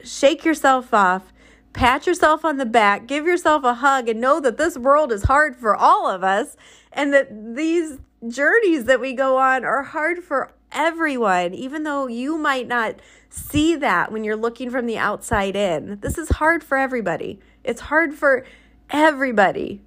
shake 0.04 0.46
yourself 0.46 0.94
off, 0.94 1.34
pat 1.74 2.08
yourself 2.08 2.46
on 2.46 2.58
the 2.58 2.66
back, 2.66 3.08
give 3.08 3.26
yourself 3.26 3.64
a 3.64 3.76
hug, 3.76 4.08
and 4.08 4.22
know 4.22 4.40
that 4.40 4.58
this 4.58 4.78
world 4.78 5.12
is 5.12 5.24
hard 5.24 5.56
for 5.56 5.76
all 5.76 6.10
of 6.10 6.24
us 6.24 6.56
and 6.94 7.14
that 7.14 7.56
these 7.56 8.00
journeys 8.28 8.86
that 8.86 9.00
we 9.00 9.14
go 9.14 9.38
on 9.38 9.66
are 9.66 9.84
hard 9.84 10.24
for 10.24 10.52
everyone, 10.72 11.54
even 11.54 11.84
though 11.84 12.08
you 12.08 12.38
might 12.38 12.68
not 12.68 12.96
see 13.30 13.76
that 13.76 14.12
when 14.12 14.24
you're 14.24 14.36
looking 14.36 14.70
from 14.70 14.86
the 14.86 14.98
outside 14.98 15.56
in. 15.56 16.00
This 16.02 16.18
is 16.18 16.30
hard 16.30 16.64
for 16.64 16.78
everybody. 16.78 17.40
It's 17.64 17.82
hard 17.82 18.14
for 18.14 18.46
everybody. 18.90 19.82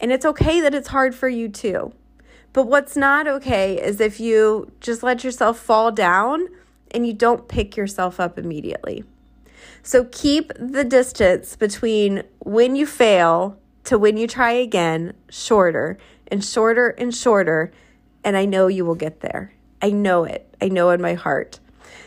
And 0.00 0.12
it's 0.12 0.26
okay 0.26 0.60
that 0.60 0.74
it's 0.74 0.88
hard 0.88 1.14
for 1.14 1.28
you 1.28 1.48
too. 1.48 1.92
But 2.52 2.66
what's 2.66 2.96
not 2.96 3.28
okay 3.28 3.80
is 3.80 4.00
if 4.00 4.18
you 4.18 4.72
just 4.80 5.02
let 5.02 5.22
yourself 5.22 5.58
fall 5.58 5.92
down 5.92 6.48
and 6.90 7.06
you 7.06 7.12
don't 7.12 7.48
pick 7.48 7.76
yourself 7.76 8.18
up 8.18 8.38
immediately. 8.38 9.04
So 9.82 10.04
keep 10.10 10.52
the 10.58 10.84
distance 10.84 11.54
between 11.54 12.24
when 12.40 12.74
you 12.74 12.86
fail 12.86 13.58
to 13.84 13.98
when 13.98 14.16
you 14.16 14.26
try 14.26 14.52
again 14.52 15.12
shorter 15.28 15.96
and 16.28 16.44
shorter 16.44 16.88
and 16.88 17.14
shorter. 17.14 17.72
And 18.24 18.36
I 18.36 18.46
know 18.46 18.66
you 18.66 18.84
will 18.84 18.96
get 18.96 19.20
there. 19.20 19.52
I 19.82 19.90
know 19.90 20.24
it. 20.24 20.46
I 20.60 20.68
know 20.68 20.90
in 20.90 21.00
my 21.00 21.14
heart. 21.14 21.60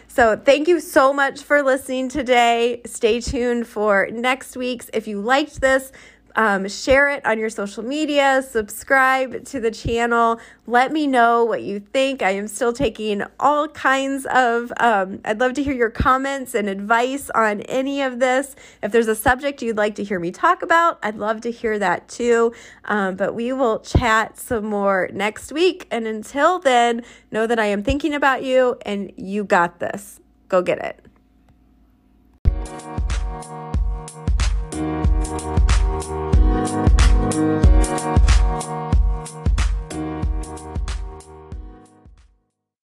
So, 0.08 0.36
thank 0.36 0.68
you 0.68 0.80
so 0.80 1.14
much 1.14 1.44
for 1.44 1.62
listening 1.62 2.10
today. 2.10 2.82
Stay 2.86 3.22
tuned 3.22 3.68
for 3.68 4.10
next 4.12 4.58
week's. 4.58 4.90
If 4.92 5.08
you 5.08 5.22
liked 5.22 5.62
this, 5.62 5.92
um, 6.40 6.70
share 6.70 7.10
it 7.10 7.26
on 7.26 7.38
your 7.38 7.50
social 7.50 7.84
media, 7.84 8.42
subscribe 8.42 9.44
to 9.44 9.60
the 9.60 9.72
channel. 9.72 10.40
Let 10.68 10.94
me 10.94 11.06
know 11.06 11.44
what 11.44 11.64
you 11.64 11.82
think. 11.82 12.22
I 12.22 12.30
am 12.30 12.48
still 12.48 12.72
taking 12.72 13.24
all 13.42 13.68
kinds 13.68 14.26
of, 14.26 14.72
um, 14.80 15.20
I'd 15.26 15.42
love 15.42 15.52
to 15.56 15.64
hear 15.64 15.74
your 15.74 15.90
comments 15.90 16.56
and 16.56 16.70
advice 16.70 17.30
on 17.36 17.60
any 17.64 18.02
of 18.02 18.20
this. 18.20 18.56
If 18.82 18.94
there's 18.94 19.10
a 19.10 19.16
subject 19.16 19.62
you'd 19.62 19.76
like 19.76 19.96
to 19.96 20.04
hear 20.06 20.18
me 20.18 20.32
talk 20.32 20.62
about, 20.62 20.98
I'd 21.04 21.18
love 21.18 21.42
to 21.42 21.52
hear 21.52 21.78
that 21.78 22.08
too. 22.08 22.54
Um, 22.86 23.18
but 23.18 23.36
we 23.36 23.52
will 23.52 23.80
chat 23.80 24.38
some 24.38 24.64
more 24.64 25.10
next 25.12 25.52
week. 25.52 25.88
And 25.92 26.08
until 26.08 26.58
then, 26.58 27.04
know 27.32 27.48
that 27.48 27.60
I 27.60 27.66
am 27.66 27.84
thinking 27.84 28.14
about 28.14 28.44
you 28.44 28.78
and 28.86 29.12
you 29.18 29.44
got 29.44 29.80
this. 29.80 30.22
Go 30.48 30.62
get 30.62 30.78
it. 30.78 31.09